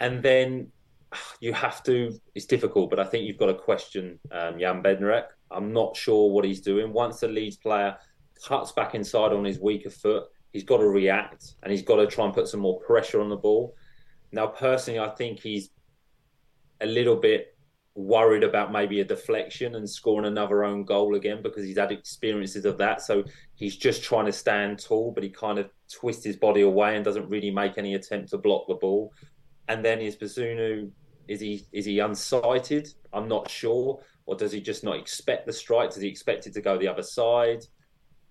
And 0.00 0.24
then 0.24 0.72
you 1.38 1.52
have 1.52 1.84
to. 1.84 2.10
It's 2.34 2.46
difficult, 2.46 2.90
but 2.90 2.98
I 2.98 3.04
think 3.04 3.28
you've 3.28 3.38
got 3.38 3.46
to 3.46 3.54
question 3.54 4.18
um, 4.32 4.58
Jan 4.58 4.82
Bednarek. 4.82 5.26
I'm 5.52 5.72
not 5.72 5.96
sure 5.96 6.32
what 6.32 6.44
he's 6.44 6.62
doing. 6.62 6.92
Once 6.92 7.20
the 7.20 7.28
Leeds 7.28 7.58
player 7.58 7.96
cuts 8.44 8.72
back 8.72 8.96
inside 8.96 9.32
on 9.32 9.44
his 9.44 9.60
weaker 9.60 9.90
foot, 9.90 10.24
he's 10.52 10.64
got 10.64 10.78
to 10.78 10.88
react 10.88 11.54
and 11.62 11.70
he's 11.70 11.82
got 11.82 11.98
to 11.98 12.08
try 12.08 12.24
and 12.24 12.34
put 12.34 12.48
some 12.48 12.58
more 12.58 12.80
pressure 12.80 13.20
on 13.20 13.28
the 13.28 13.36
ball. 13.36 13.76
Now, 14.32 14.48
personally, 14.48 14.98
I 14.98 15.10
think 15.10 15.38
he's 15.38 15.70
a 16.80 16.86
little 16.86 17.14
bit 17.14 17.53
worried 17.94 18.42
about 18.42 18.72
maybe 18.72 19.00
a 19.00 19.04
deflection 19.04 19.76
and 19.76 19.88
scoring 19.88 20.26
another 20.26 20.64
own 20.64 20.84
goal 20.84 21.14
again 21.14 21.42
because 21.42 21.64
he's 21.64 21.78
had 21.78 21.92
experiences 21.92 22.64
of 22.64 22.76
that. 22.78 23.00
So 23.00 23.24
he's 23.54 23.76
just 23.76 24.02
trying 24.02 24.26
to 24.26 24.32
stand 24.32 24.80
tall, 24.80 25.12
but 25.12 25.22
he 25.22 25.30
kind 25.30 25.58
of 25.58 25.70
twists 25.92 26.24
his 26.24 26.36
body 26.36 26.62
away 26.62 26.96
and 26.96 27.04
doesn't 27.04 27.28
really 27.28 27.50
make 27.50 27.78
any 27.78 27.94
attempt 27.94 28.30
to 28.30 28.38
block 28.38 28.66
the 28.66 28.74
ball. 28.74 29.12
And 29.68 29.84
then 29.84 30.00
is 30.00 30.16
Bazunu 30.16 30.90
Is 31.28 31.40
he 31.40 31.66
is 31.72 31.84
he 31.84 31.98
unsighted? 31.98 32.92
I'm 33.12 33.28
not 33.28 33.48
sure. 33.48 34.00
Or 34.26 34.34
does 34.34 34.52
he 34.52 34.60
just 34.60 34.84
not 34.84 34.98
expect 34.98 35.46
the 35.46 35.52
strike? 35.52 35.90
Does 35.90 36.02
he 36.02 36.08
expect 36.08 36.46
it 36.46 36.54
to 36.54 36.60
go 36.60 36.78
the 36.78 36.88
other 36.88 37.02
side? 37.02 37.64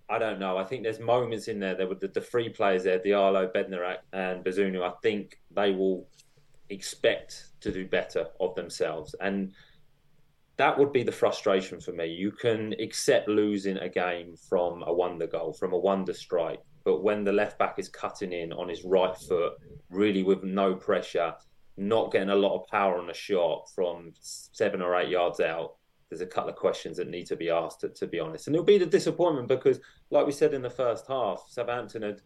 I 0.10 0.20
don't 0.20 0.39
know. 0.39 0.58
I 0.58 0.63
think 0.65 0.84
there's 0.84 1.00
moments 1.00 1.48
in 1.48 1.60
there. 1.60 1.75
There 1.75 1.88
were 1.88 1.96
the, 1.96 2.08
the 2.08 2.22
three 2.22 2.50
players 2.50 2.84
there, 2.84 3.00
Diallo, 3.00 3.51
Bednarek, 3.53 4.00
and 4.12 4.43
Bazunu. 4.43 4.84
I 4.84 4.93
think 5.01 5.39
they 5.51 5.72
will 5.72 6.08
expect 6.70 7.48
to 7.62 7.72
do 7.72 7.88
better 7.88 8.27
of 8.39 8.55
themselves, 8.55 9.15
and 9.22 9.53
that 10.58 10.77
would 10.77 10.91
be 10.91 11.03
the 11.03 11.12
frustration 11.12 11.79
for 11.79 11.91
me. 11.91 12.08
You 12.08 12.32
can 12.32 12.74
accept 12.79 13.27
losing 13.27 13.77
a 13.77 13.89
game 13.89 14.36
from 14.50 14.84
a 14.84 14.93
wonder 14.93 15.27
goal, 15.27 15.53
from 15.53 15.74
a 15.74 15.77
wonder 15.77 16.13
strike, 16.13 16.62
but 16.84 17.03
when 17.03 17.24
the 17.24 17.32
left 17.32 17.58
back 17.58 17.79
is 17.79 17.89
cutting 17.89 18.34
in 18.34 18.53
on 18.53 18.70
his 18.70 18.84
right 18.84 19.15
foot, 19.15 19.53
really 19.89 20.24
with 20.24 20.43
no 20.43 20.75
pressure, 20.75 21.34
not 21.77 22.12
getting 22.12 22.29
a 22.29 22.36
lot 22.36 22.55
of 22.55 22.67
power 22.67 23.00
on 23.00 23.10
a 23.10 23.13
shot 23.13 23.70
from 23.74 24.12
seven 24.20 24.82
or 24.82 24.96
eight 25.00 25.10
yards 25.10 25.39
out, 25.39 25.75
there's 26.10 26.22
a 26.22 26.27
couple 26.27 26.51
of 26.51 26.55
questions 26.55 26.98
that 26.98 27.10
need 27.10 27.25
to 27.25 27.36
be 27.36 27.50
asked, 27.50 27.82
to, 27.82 27.89
to 27.89 28.05
be 28.05 28.20
honest. 28.20 28.46
And 28.46 28.55
it'll 28.55 28.65
be 28.65 28.77
the 28.77 28.86
disappointment 28.86 29.48
because, 29.48 29.79
like 30.12 30.27
we 30.27 30.32
said 30.32 30.53
in 30.53 30.62
the 30.62 30.70
first 30.70 31.08
half, 31.08 31.43
Southampton 31.50 32.03
had 32.03 32.22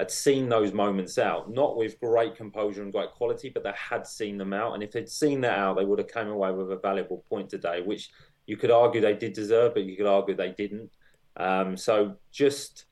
had 0.00 0.10
seen 0.10 0.48
those 0.48 0.72
moments 0.72 1.18
out, 1.18 1.50
not 1.50 1.76
with 1.76 2.00
great 2.00 2.34
composure 2.34 2.82
and 2.82 2.92
great 2.92 3.12
quality, 3.12 3.50
but 3.50 3.62
they 3.62 3.72
had 3.74 4.06
seen 4.06 4.38
them 4.38 4.52
out. 4.52 4.74
And 4.74 4.82
if 4.82 4.92
they'd 4.92 5.08
seen 5.08 5.40
that 5.42 5.58
out, 5.58 5.76
they 5.76 5.84
would 5.84 5.98
have 5.98 6.08
come 6.08 6.28
away 6.28 6.50
with 6.52 6.72
a 6.72 6.76
valuable 6.76 7.24
point 7.28 7.48
today, 7.48 7.82
which 7.82 8.10
you 8.46 8.56
could 8.56 8.70
argue 8.70 9.00
they 9.00 9.14
did 9.14 9.32
deserve, 9.32 9.74
but 9.74 9.84
you 9.84 9.96
could 9.96 10.06
argue 10.06 10.34
they 10.34 10.52
didn't. 10.52 10.90
Um, 11.36 11.76
so 11.76 12.16
just 12.32 12.86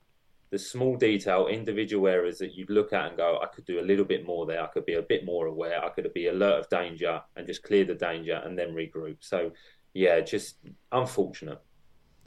the 0.51 0.59
small 0.59 0.97
detail, 0.97 1.47
individual 1.49 2.09
areas 2.09 2.39
that 2.39 2.55
you'd 2.55 2.71
look 2.71 2.93
at 2.93 3.09
and 3.09 3.17
go, 3.17 3.39
I 3.43 3.47
could 3.47 3.65
do 3.65 3.81
a 3.81 3.83
little 3.83 4.05
bit 4.05 4.27
more 4.27 4.47
there. 4.47 4.63
I 4.63 4.69
could 4.69 4.87
be 4.87 4.95
a 4.95 5.03
bit 5.03 5.25
more 5.25 5.47
aware. 5.47 5.85
I 5.85 5.89
could 5.91 6.13
be 6.15 6.29
alert 6.29 6.61
of 6.61 6.69
danger 6.69 7.21
and 7.37 7.47
just 7.47 7.63
clear 7.63 7.85
the 7.85 7.95
danger 7.95 8.41
and 8.45 8.59
then 8.59 8.75
regroup. 8.75 9.17
So 9.21 9.53
yeah, 9.95 10.21
just 10.21 10.57
unfortunate. 10.93 11.61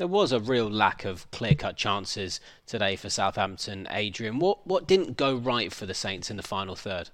There 0.01 0.07
was 0.07 0.31
a 0.31 0.39
real 0.39 0.67
lack 0.67 1.05
of 1.05 1.29
clear-cut 1.29 1.77
chances 1.77 2.39
today 2.65 2.95
for 2.95 3.07
Southampton. 3.07 3.87
Adrian, 3.91 4.39
what 4.39 4.65
what 4.65 4.87
didn't 4.87 5.15
go 5.15 5.35
right 5.35 5.71
for 5.71 5.85
the 5.85 5.93
Saints 5.93 6.31
in 6.31 6.37
the 6.37 6.41
final 6.41 6.75
third? 6.75 7.11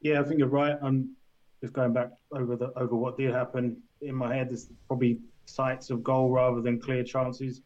Yeah, 0.00 0.20
I 0.20 0.24
think 0.24 0.40
you're 0.40 0.48
right. 0.48 0.76
I'm 0.82 1.14
just 1.60 1.74
going 1.74 1.92
back 1.92 2.10
over 2.32 2.56
the 2.56 2.72
over 2.76 2.96
what 2.96 3.16
did 3.16 3.32
happen 3.32 3.80
in 4.00 4.16
my 4.16 4.34
head. 4.34 4.50
There's 4.50 4.66
probably 4.88 5.20
sights 5.44 5.90
of 5.90 6.02
goal 6.02 6.30
rather 6.30 6.60
than 6.60 6.80
clear 6.80 7.04
chances. 7.04 7.62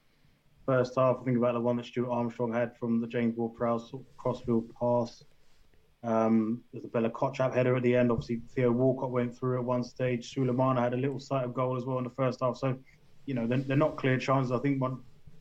First 0.67 0.93
half, 0.99 1.17
I 1.23 1.25
think 1.25 1.39
about 1.39 1.55
the 1.55 1.61
one 1.61 1.79
that 1.79 1.87
Stuart 1.87 2.11
Armstrong 2.11 2.53
had 2.53 2.77
from 2.77 3.01
the 3.01 3.07
James 3.07 3.35
Ward-Prowse 3.39 3.95
crossfield 4.19 4.75
pass 4.79 5.25
um, 6.05 6.63
there's 6.73 6.85
a 6.85 6.89
Bella 6.89 7.11
Kotchap 7.11 7.55
header 7.55 7.77
at 7.77 7.83
the 7.83 7.95
end. 7.95 8.11
Obviously, 8.11 8.41
Theo 8.55 8.73
Walcott 8.73 9.11
went 9.11 9.37
through 9.37 9.59
at 9.59 9.65
one 9.65 9.85
stage. 9.85 10.35
Sulemana 10.35 10.81
had 10.81 10.95
a 10.95 10.97
little 10.97 11.21
sight 11.21 11.45
of 11.45 11.55
goal 11.55 11.77
as 11.77 11.85
well 11.85 11.99
in 11.99 12.05
the 12.05 12.11
first 12.11 12.41
half. 12.41 12.57
So, 12.57 12.77
you 13.27 13.35
know, 13.35 13.47
they're, 13.47 13.59
they're 13.59 13.77
not 13.77 13.97
clear 13.97 14.19
chances. 14.19 14.53
I 14.53 14.59
think 14.59 14.81
when, 14.81 14.99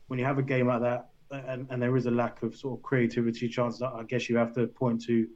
when 0.08 0.18
you 0.18 0.24
have 0.24 0.38
a 0.38 0.42
game 0.42 0.68
like 0.68 0.82
that 0.82 1.08
and, 1.30 1.66
and 1.70 1.82
there 1.82 1.96
is 1.96 2.06
a 2.06 2.10
lack 2.10 2.42
of 2.42 2.54
sort 2.54 2.78
of 2.78 2.82
creativity 2.82 3.48
chances, 3.48 3.82
I 3.82 4.02
guess 4.04 4.28
you 4.28 4.36
have 4.36 4.54
to 4.54 4.66
point 4.66 5.02
to 5.06 5.28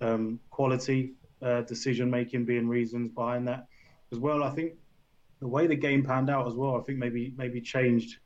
um, 0.00 0.40
quality, 0.50 1.14
uh, 1.42 1.62
decision 1.62 2.10
making 2.10 2.44
being 2.44 2.68
reasons 2.68 3.10
behind 3.10 3.46
that 3.48 3.66
as 4.12 4.18
well. 4.18 4.42
I 4.42 4.50
think 4.50 4.74
the 5.40 5.48
way 5.48 5.66
the 5.66 5.76
game 5.76 6.04
panned 6.04 6.30
out 6.30 6.46
as 6.46 6.54
well, 6.54 6.76
I 6.76 6.80
think 6.80 6.98
maybe 6.98 7.32
maybe 7.36 7.60
changed 7.60 8.18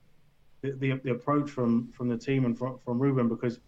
the, 0.62 0.72
the, 0.72 1.00
the 1.04 1.10
approach 1.12 1.50
from, 1.50 1.92
from 1.92 2.08
the 2.08 2.16
team 2.16 2.44
and 2.44 2.58
from, 2.58 2.78
from 2.84 2.98
Ruben 2.98 3.28
because 3.28 3.60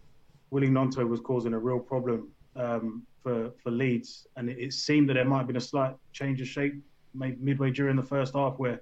Willie 0.50 0.68
Gnonto 0.68 1.06
was 1.06 1.20
causing 1.20 1.52
a 1.52 1.58
real 1.58 1.78
problem 1.78 2.28
um, 2.56 3.02
for 3.22 3.50
for 3.62 3.70
Leeds, 3.70 4.26
and 4.36 4.48
it, 4.48 4.58
it, 4.58 4.72
seemed 4.72 5.08
that 5.08 5.14
there 5.14 5.24
might 5.24 5.38
have 5.38 5.46
been 5.46 5.56
a 5.56 5.60
slight 5.60 5.94
change 6.12 6.40
of 6.40 6.48
shape 6.48 6.74
midway 7.14 7.70
during 7.70 7.96
the 7.96 8.02
first 8.02 8.34
half, 8.34 8.54
where 8.58 8.80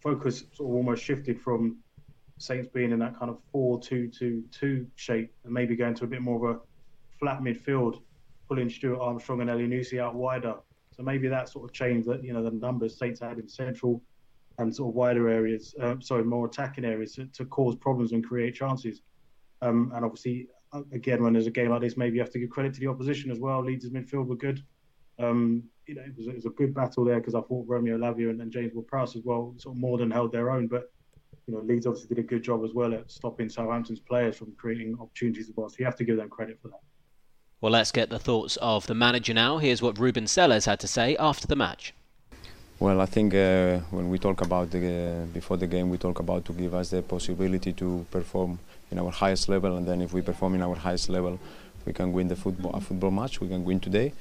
focus 0.00 0.44
sort 0.52 0.70
of 0.70 0.76
almost 0.76 1.02
shifted 1.02 1.40
from 1.40 1.78
Saints 2.38 2.68
being 2.72 2.92
in 2.92 2.98
that 3.00 3.18
kind 3.18 3.30
of 3.30 3.38
four-two-two-two 3.50 4.86
shape, 4.94 5.32
and 5.44 5.52
maybe 5.52 5.74
going 5.74 5.94
to 5.94 6.04
a 6.04 6.06
bit 6.06 6.22
more 6.22 6.50
of 6.50 6.56
a 6.56 6.60
flat 7.18 7.40
midfield, 7.40 8.00
pulling 8.48 8.70
Stuart 8.70 9.00
Armstrong 9.00 9.40
and 9.40 9.50
Elyounoussi 9.50 10.00
out 10.00 10.14
wider. 10.14 10.54
So 10.96 11.02
maybe 11.02 11.28
that 11.28 11.48
sort 11.48 11.64
of 11.64 11.72
changed 11.72 12.08
that 12.08 12.22
you 12.24 12.32
know 12.32 12.42
the 12.42 12.50
numbers 12.50 12.96
Saints 12.96 13.20
had 13.20 13.38
in 13.38 13.48
central 13.48 14.02
and 14.58 14.74
sort 14.74 14.90
of 14.90 14.94
wider 14.94 15.28
areas, 15.28 15.74
uh, 15.80 15.94
sorry, 16.00 16.24
more 16.24 16.46
attacking 16.46 16.84
areas 16.84 17.14
to, 17.14 17.26
to, 17.26 17.44
cause 17.44 17.76
problems 17.76 18.10
and 18.10 18.26
create 18.26 18.54
chances. 18.56 19.02
Um, 19.62 19.92
and 19.94 20.04
obviously, 20.04 20.48
again, 20.92 21.22
when 21.22 21.32
there's 21.32 21.46
a 21.46 21.50
game 21.52 21.70
like 21.70 21.80
this, 21.80 21.96
maybe 21.96 22.16
you 22.16 22.20
have 22.22 22.32
to 22.32 22.40
give 22.40 22.50
credit 22.50 22.74
to 22.74 22.80
the 22.80 22.88
opposition 22.88 23.30
as 23.30 23.38
well. 23.38 23.62
Leeds' 23.62 23.88
midfield 23.90 24.26
were 24.26 24.36
good. 24.36 24.64
Um, 25.18 25.64
you 25.86 25.94
know, 25.94 26.02
it 26.02 26.16
was, 26.16 26.26
it 26.26 26.34
was, 26.34 26.46
a 26.46 26.50
good 26.50 26.74
battle 26.74 27.04
there 27.04 27.18
because 27.18 27.34
I 27.34 27.40
thought 27.40 27.64
Romeo 27.66 27.96
Lavia 27.96 28.30
and, 28.30 28.40
and 28.40 28.52
James 28.52 28.72
Ward-Prowse 28.74 29.16
as 29.16 29.22
well 29.24 29.54
sort 29.56 29.74
of 29.74 29.80
more 29.80 29.98
than 29.98 30.10
held 30.10 30.32
their 30.32 30.50
own. 30.50 30.66
But 30.66 30.92
you 31.46 31.54
know, 31.54 31.60
Leeds 31.60 31.86
obviously 31.86 32.14
did 32.14 32.24
a 32.24 32.26
good 32.26 32.42
job 32.42 32.62
as 32.64 32.72
well 32.74 32.92
at 32.92 33.10
stopping 33.10 33.48
Southampton's 33.48 34.00
players 34.00 34.36
from 34.36 34.52
creating 34.58 34.96
opportunities 35.00 35.48
as 35.48 35.56
well. 35.56 35.68
So 35.68 35.76
you 35.78 35.86
have 35.86 35.96
to 35.96 36.04
give 36.04 36.16
them 36.16 36.28
credit 36.28 36.58
for 36.60 36.68
that. 36.68 36.80
Well, 37.60 37.72
let's 37.72 37.90
get 37.90 38.10
the 38.10 38.18
thoughts 38.18 38.56
of 38.58 38.86
the 38.86 38.94
manager 38.94 39.34
now. 39.34 39.58
Here's 39.58 39.82
what 39.82 39.98
Ruben 39.98 40.26
Sellés 40.26 40.66
had 40.66 40.78
to 40.80 40.86
say 40.86 41.16
after 41.16 41.46
the 41.46 41.56
match. 41.56 41.92
Well, 42.78 43.00
I 43.00 43.06
think 43.06 43.34
uh, 43.34 43.78
when 43.90 44.08
we 44.08 44.20
talk 44.20 44.40
about 44.42 44.70
the, 44.70 44.78
uh, 44.78 45.26
before 45.34 45.56
the 45.56 45.66
game, 45.66 45.90
we 45.90 45.98
talk 45.98 46.20
about 46.20 46.44
to 46.44 46.52
give 46.52 46.74
us 46.74 46.90
the 46.90 47.02
possibility 47.02 47.72
to 47.72 48.06
perform 48.12 48.60
in 48.92 49.00
our 49.00 49.10
highest 49.10 49.48
level, 49.48 49.76
and 49.76 49.84
then 49.84 50.00
if 50.00 50.12
we 50.12 50.22
perform 50.22 50.54
in 50.54 50.62
our 50.62 50.76
highest 50.76 51.08
level, 51.08 51.40
we 51.84 51.92
can 51.92 52.12
win 52.12 52.28
the 52.28 52.36
football 52.36 52.72
a 52.74 52.80
football 52.80 53.10
match. 53.10 53.40
We 53.40 53.48
can 53.48 53.64
win 53.64 53.80
today, 53.80 54.12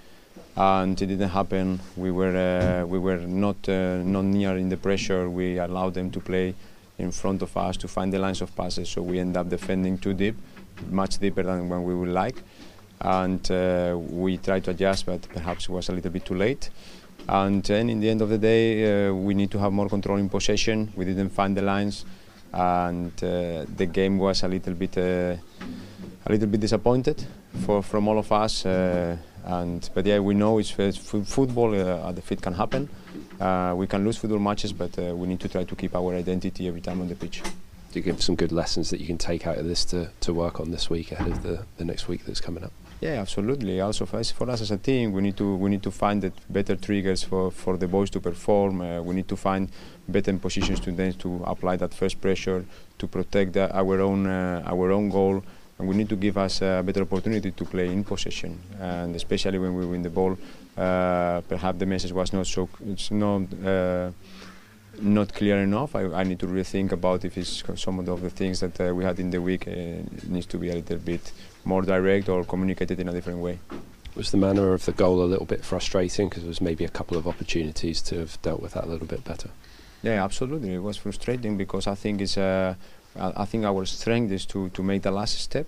and 0.56 1.00
it 1.02 1.06
didn't 1.06 1.30
happen. 1.30 1.80
We 1.96 2.12
were 2.12 2.36
uh, 2.36 2.86
we 2.86 3.00
were 3.00 3.18
not 3.18 3.68
uh, 3.70 4.02
not 4.04 4.26
near 4.26 4.58
in 4.58 4.70
the 4.70 4.78
pressure. 4.78 5.30
We 5.30 5.58
allowed 5.60 5.94
them 5.94 6.12
to 6.12 6.20
play 6.20 6.56
in 6.98 7.12
front 7.12 7.42
of 7.42 7.56
us 7.56 7.78
to 7.78 7.88
find 7.88 8.12
the 8.12 8.20
lines 8.20 8.42
of 8.42 8.56
passes. 8.56 8.90
So 8.90 9.02
we 9.02 9.20
end 9.20 9.38
up 9.38 9.50
defending 9.50 9.98
too 9.98 10.14
deep, 10.14 10.36
much 10.90 11.20
deeper 11.20 11.44
than 11.44 11.70
when 11.70 11.84
we 11.84 11.94
would 11.94 12.10
like, 12.10 12.42
and 13.02 13.52
uh, 13.52 13.98
we 13.98 14.38
tried 14.38 14.64
to 14.66 14.72
adjust, 14.72 15.06
but 15.06 15.22
perhaps 15.30 15.66
it 15.66 15.70
was 15.70 15.90
a 15.90 15.92
little 15.92 16.12
bit 16.12 16.26
too 16.26 16.36
late. 16.36 16.70
And 17.30 17.64
then 17.64 17.90
in 17.90 18.00
the 18.00 18.10
end 18.10 18.22
of 18.22 18.30
the 18.30 18.38
day, 18.38 19.08
uh, 19.08 19.14
we 19.14 19.34
need 19.34 19.52
to 19.52 19.60
have 19.60 19.74
more 19.74 19.90
control 19.90 20.18
in 20.18 20.30
possession. 20.30 20.94
We 20.96 21.06
didn't 21.06 21.30
find 21.30 21.58
the 21.58 21.62
lines 21.62 22.06
and 22.54 23.12
uh, 23.24 23.66
the 23.76 23.86
game 23.86 24.18
was 24.18 24.44
a 24.44 24.48
little 24.48 24.74
bit 24.74 24.98
uh, 24.98 25.36
a 26.26 26.30
little 26.30 26.48
bit 26.48 26.62
disappointed 26.62 27.26
for 27.66 27.82
from 27.84 28.08
all 28.08 28.20
of 28.20 28.32
us. 28.32 28.66
And 29.48 29.90
but 29.94 30.06
yeah, 30.06 30.20
we 30.20 30.34
know 30.34 30.60
it's, 30.60 30.78
it's 30.78 30.98
football. 30.98 31.74
Uh, 31.74 32.12
the 32.12 32.22
fit 32.22 32.42
can 32.42 32.54
happen. 32.54 32.90
Uh, 33.40 33.74
we 33.78 33.88
can 33.88 34.04
lose 34.04 34.18
football 34.18 34.40
matches, 34.40 34.74
but 34.74 35.00
uh, 35.00 35.16
we 35.16 35.28
need 35.28 35.40
to 35.40 35.48
try 35.48 35.64
to 35.64 35.76
keep 35.76 35.96
our 35.96 36.14
identity 36.14 36.68
every 36.68 36.82
time 36.82 37.00
on 37.00 37.08
the 37.08 37.16
pitch. 37.16 37.42
Do 37.92 38.00
you 38.00 38.02
give 38.02 38.22
some 38.22 38.36
good 38.36 38.52
lessons 38.52 38.90
that 38.90 39.00
you 39.00 39.08
can 39.08 39.18
take 39.18 39.48
out 39.48 39.58
of 39.58 39.66
this 39.66 39.86
to, 39.86 40.10
to 40.20 40.34
work 40.34 40.60
on 40.60 40.72
this 40.72 40.90
week 40.90 41.14
ahead 41.14 41.30
of 41.30 41.44
the, 41.44 41.64
the 41.78 41.86
next 41.86 42.10
week 42.10 42.26
that's 42.26 42.42
coming 42.42 42.64
up? 42.64 42.74
Yeah, 43.00 43.22
absolutely. 43.22 43.80
Also, 43.80 44.06
for 44.06 44.18
us, 44.18 44.32
for 44.32 44.50
us 44.50 44.60
as 44.60 44.72
a 44.72 44.78
team, 44.78 45.14
we 45.14 45.22
need 45.22 45.38
to 45.38 45.56
we 45.56 45.70
need 45.70 45.84
to 45.84 45.92
find 45.92 46.30
better 46.50 46.76
triggers 46.76 47.24
for, 47.24 47.52
for 47.52 47.78
the 47.78 47.88
boys 47.88 48.10
to 48.10 48.20
perform. 48.20 48.82
Uh, 48.82 49.02
we 49.02 49.16
need 49.16 49.30
to 49.30 49.38
find 49.38 49.70
better 50.10 50.36
positions 50.38 50.80
to 50.82 50.92
then 50.92 51.14
to 51.14 51.42
apply 51.46 51.78
that 51.78 51.94
first 51.94 52.20
pressure 52.20 52.66
to 52.98 53.08
protect 53.08 53.54
the, 53.54 53.74
our 53.74 54.02
own 54.02 54.26
uh, 54.26 54.64
our 54.66 54.92
own 54.92 55.10
goal. 55.10 55.44
And 55.80 55.88
we 55.88 55.96
need 55.96 56.10
to 56.10 56.16
give 56.16 56.38
us 56.38 56.62
a 56.62 56.82
better 56.84 57.02
opportunity 57.04 57.52
to 57.52 57.66
play 57.66 57.88
in 57.88 58.04
possession, 58.04 58.60
and 58.80 59.16
especially 59.16 59.60
when 59.60 59.76
we 59.76 59.86
win 59.86 60.02
the 60.02 60.10
ball. 60.10 60.38
Uh, 60.76 61.42
perhaps 61.42 61.80
the 61.80 61.86
message 61.86 62.12
was 62.12 62.34
not 62.34 62.46
so 62.48 62.70
it's 62.86 63.12
not 63.12 63.42
uh, 63.66 64.12
not 65.02 65.34
clear 65.34 65.58
enough. 65.58 65.96
I, 65.96 66.04
I, 66.06 66.24
need 66.24 66.40
to 66.40 66.48
rethink 66.48 66.92
about 66.92 67.26
if 67.26 67.38
it's 67.38 67.64
some 67.76 68.00
of 68.00 68.06
the 68.06 68.30
things 68.30 68.60
that 68.60 68.80
uh, 68.80 68.94
we 68.94 69.04
had 69.04 69.20
in 69.20 69.30
the 69.30 69.42
week 69.42 69.68
uh, 69.68 69.72
needs 70.28 70.46
to 70.48 70.58
be 70.58 70.70
a 70.70 70.76
little 70.76 70.98
bit 70.98 71.32
more 71.66 71.82
direct 71.82 72.30
or 72.30 72.44
communicated 72.44 73.00
in 73.00 73.10
a 73.10 73.12
different 73.12 73.40
way. 73.40 73.60
Was 74.16 74.32
the 74.32 74.38
manner 74.38 74.74
of 74.74 74.86
the 74.86 74.92
goal 74.92 75.24
a 75.24 75.26
little 75.26 75.46
bit 75.46 75.64
frustrating 75.64 76.30
because 76.30 76.44
there 76.44 76.50
was 76.50 76.62
maybe 76.62 76.84
a 76.86 76.90
couple 76.90 77.18
of 77.18 77.28
opportunities 77.28 78.02
to 78.04 78.20
have 78.20 78.42
dealt 78.42 78.62
with 78.62 78.74
that 78.74 78.86
a 78.86 78.88
little 78.88 79.08
bit 79.08 79.24
better? 79.24 79.50
Yeah, 80.02 80.24
absolutely. 80.24 80.74
It 80.74 80.80
was 80.80 80.98
frustrating 80.98 81.58
because 81.58 81.88
I 81.88 81.96
think 81.96 82.22
it's 82.22 82.38
uh, 82.38 82.76
I 83.20 83.46
think 83.46 83.66
our 83.66 83.86
strength 83.86 84.32
is 84.32 84.46
to, 84.48 84.70
to 84.70 84.84
make 84.84 85.02
the 85.02 85.12
last 85.12 85.40
step, 85.40 85.66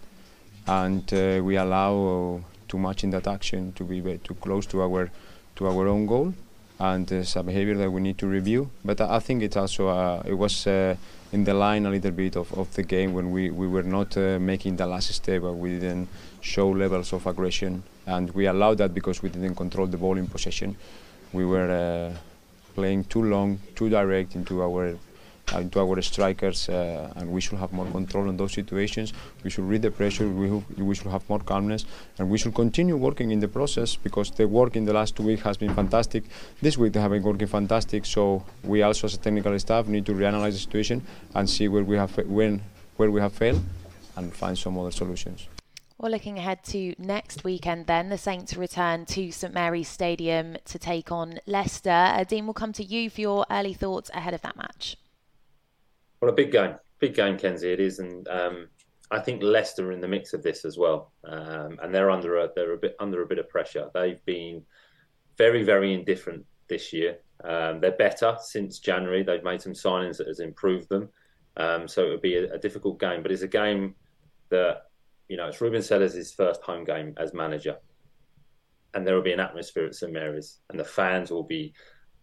and 0.68 1.04
uh, 1.14 1.42
we 1.44 1.58
allow 1.58 2.42
too 2.68 2.78
much 2.78 3.04
in 3.04 3.10
that 3.10 3.28
action 3.28 3.74
to 3.74 3.84
be 3.84 4.02
too 4.20 4.36
close 4.36 4.66
to 4.68 4.82
our 4.82 5.10
to 5.56 5.68
our 5.68 5.88
own 5.88 6.06
goal, 6.06 6.34
and 6.80 7.12
it's 7.12 7.36
a 7.36 7.44
behavior 7.44 7.76
that 7.76 7.92
we 7.92 8.02
need 8.02 8.18
to 8.18 8.28
review. 8.28 8.70
But 8.86 9.02
I 9.02 9.20
think 9.20 9.44
it's 9.44 9.58
also 9.58 9.88
uh, 9.90 10.24
it 10.26 10.36
was 10.36 10.68
uh, 10.68 10.96
in 11.32 11.44
the 11.44 11.54
line 11.54 11.86
a 11.86 11.90
little 11.90 12.12
bit 12.12 12.36
of, 12.38 12.54
of 12.58 12.74
the 12.76 12.84
game 12.84 13.14
when 13.14 13.32
we, 13.32 13.50
we 13.50 13.68
were 13.68 13.84
not 13.84 14.16
uh, 14.18 14.40
making 14.40 14.78
the 14.78 14.88
last 14.88 15.14
step, 15.14 15.42
but 15.42 15.54
we 15.54 15.80
didn't 15.80 16.08
show 16.42 16.70
levels 16.70 17.14
of 17.14 17.28
aggression, 17.28 17.84
and 18.06 18.32
we 18.32 18.46
allowed 18.46 18.78
that 18.78 18.94
because 18.94 19.22
we 19.22 19.30
didn't 19.30 19.56
control 19.56 19.88
the 19.88 19.98
ball 19.98 20.18
in 20.18 20.28
possession. 20.28 20.76
We 21.34 21.46
were 21.46 21.70
uh, 21.70 22.18
playing 22.76 23.06
too 23.06 23.24
long, 23.24 23.60
too 23.76 23.90
direct 23.90 24.36
into 24.36 24.62
our 24.64 24.98
into 25.54 25.80
our 25.80 26.02
strikers, 26.02 26.70
uh, 26.70 27.14
and 27.16 27.32
we 27.32 27.42
should 27.42 27.60
have 27.60 27.72
more 27.74 27.86
control 27.88 28.28
on 28.28 28.38
those 28.38 28.54
situations. 28.54 29.14
We 29.44 29.50
should 29.50 29.66
read 29.66 29.82
the 29.82 29.92
pressure. 29.92 30.28
We, 30.28 30.50
we 30.78 30.96
should 30.96 31.08
have 31.08 31.28
more 31.30 31.40
calmness, 31.40 31.86
and 32.18 32.30
we 32.30 32.38
should 32.38 32.54
continue 32.54 32.96
working 32.96 33.32
in 33.32 33.40
the 33.40 33.48
process 33.48 33.96
because 33.96 34.32
the 34.32 34.48
work 34.48 34.76
in 34.76 34.86
the 34.86 34.94
last 34.94 35.16
two 35.16 35.24
weeks 35.24 35.42
has 35.44 35.58
been 35.58 35.74
fantastic. 35.74 36.24
This 36.62 36.78
week 36.78 36.94
they 36.94 37.02
have 37.02 37.12
been 37.12 37.24
working 37.24 37.48
fantastic. 37.48 38.06
So 38.06 38.44
we 38.64 38.84
also, 38.84 39.08
as 39.08 39.16
a 39.16 39.18
technical 39.18 39.58
staff, 39.60 39.88
need 39.88 40.06
to 40.06 40.14
reanalyze 40.14 40.54
the 40.54 40.60
situation 40.60 41.02
and 41.36 41.50
see 41.50 41.68
where 41.68 41.84
we 41.84 41.98
have 41.98 42.16
when 42.28 42.62
where 42.98 43.10
we 43.10 43.22
have 43.22 43.34
failed, 43.34 43.62
and 44.18 44.34
find 44.34 44.58
some 44.58 44.78
other 44.78 44.92
solutions. 44.92 45.48
Well, 45.98 46.12
looking 46.12 46.38
ahead 46.38 46.64
to 46.66 46.96
next 46.98 47.44
weekend, 47.44 47.88
then 47.88 48.08
the 48.08 48.18
Saints 48.18 48.56
return 48.56 49.06
to 49.08 49.32
St 49.32 49.54
Mary's 49.54 49.90
Stadium 49.90 50.56
to 50.66 50.80
take 50.80 51.12
on 51.12 51.40
Leicester. 51.46 51.90
Uh, 51.90 52.24
Dean, 52.24 52.46
will 52.46 52.54
come 52.54 52.72
to 52.74 52.84
you 52.84 53.10
for 53.10 53.20
your 53.20 53.46
early 53.52 53.74
thoughts 53.74 54.10
ahead 54.14 54.34
of 54.34 54.42
that 54.42 54.56
match. 54.56 54.96
Well, 56.22 56.32
a 56.32 56.36
big 56.36 56.52
game, 56.52 56.76
big 57.00 57.16
game, 57.16 57.38
Kenzie. 57.38 57.72
It 57.72 57.80
is, 57.80 58.00
and 58.00 58.28
um, 58.28 58.68
I 59.12 59.20
think 59.20 59.42
Leicester 59.42 59.90
are 59.90 59.92
in 59.92 60.02
the 60.02 60.08
mix 60.08 60.34
of 60.34 60.44
this 60.44 60.66
as 60.66 60.78
well, 60.78 61.12
um, 61.24 61.80
and 61.82 61.94
they're 61.94 62.12
under 62.12 62.38
a 62.38 62.50
they're 62.56 62.74
a 62.74 62.78
bit 62.78 62.96
under 63.00 63.22
a 63.22 63.28
bit 63.28 63.40
of 63.40 63.50
pressure. 63.50 63.90
They've 63.94 64.24
been 64.26 64.64
very, 65.38 65.64
very 65.64 65.94
indifferent 65.94 66.46
this 66.68 66.92
year. 66.92 67.20
Um, 67.44 67.80
they're 67.80 67.92
better 67.92 68.36
since 68.42 68.80
January. 68.80 69.24
They've 69.24 69.44
made 69.44 69.62
some 69.62 69.74
signings 69.74 70.18
that 70.18 70.28
has 70.28 70.42
improved 70.42 70.90
them. 70.90 71.10
Um, 71.56 71.88
so 71.88 72.06
it 72.06 72.10
would 72.10 72.22
be 72.22 72.36
a, 72.36 72.54
a 72.54 72.58
difficult 72.58 73.00
game, 73.00 73.22
but 73.24 73.32
it's 73.32 73.42
a 73.42 73.48
game 73.48 73.96
that 74.50 74.90
you 75.30 75.38
know, 75.38 75.48
it's 75.48 75.62
Ruben 75.62 75.82
Sellés' 75.82 76.36
first 76.36 76.62
home 76.64 76.84
game 76.84 77.14
as 77.18 77.34
manager. 77.34 77.78
And 78.96 79.06
there 79.06 79.16
will 79.16 79.22
be 79.22 79.32
an 79.32 79.40
atmosphere 79.40 79.86
at 79.86 79.96
St 79.96 80.12
Mary's, 80.12 80.58
and 80.70 80.80
the 80.80 80.84
fans 80.84 81.30
will 81.30 81.44
be 81.44 81.74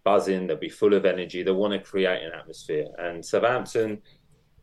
buzzing. 0.06 0.46
They'll 0.46 0.56
be 0.56 0.68
full 0.68 0.94
of 0.94 1.04
energy. 1.04 1.42
They 1.42 1.50
want 1.50 1.72
to 1.72 1.80
create 1.80 2.22
an 2.22 2.30
atmosphere. 2.32 2.86
And 2.96 3.26
Southampton, 3.26 4.00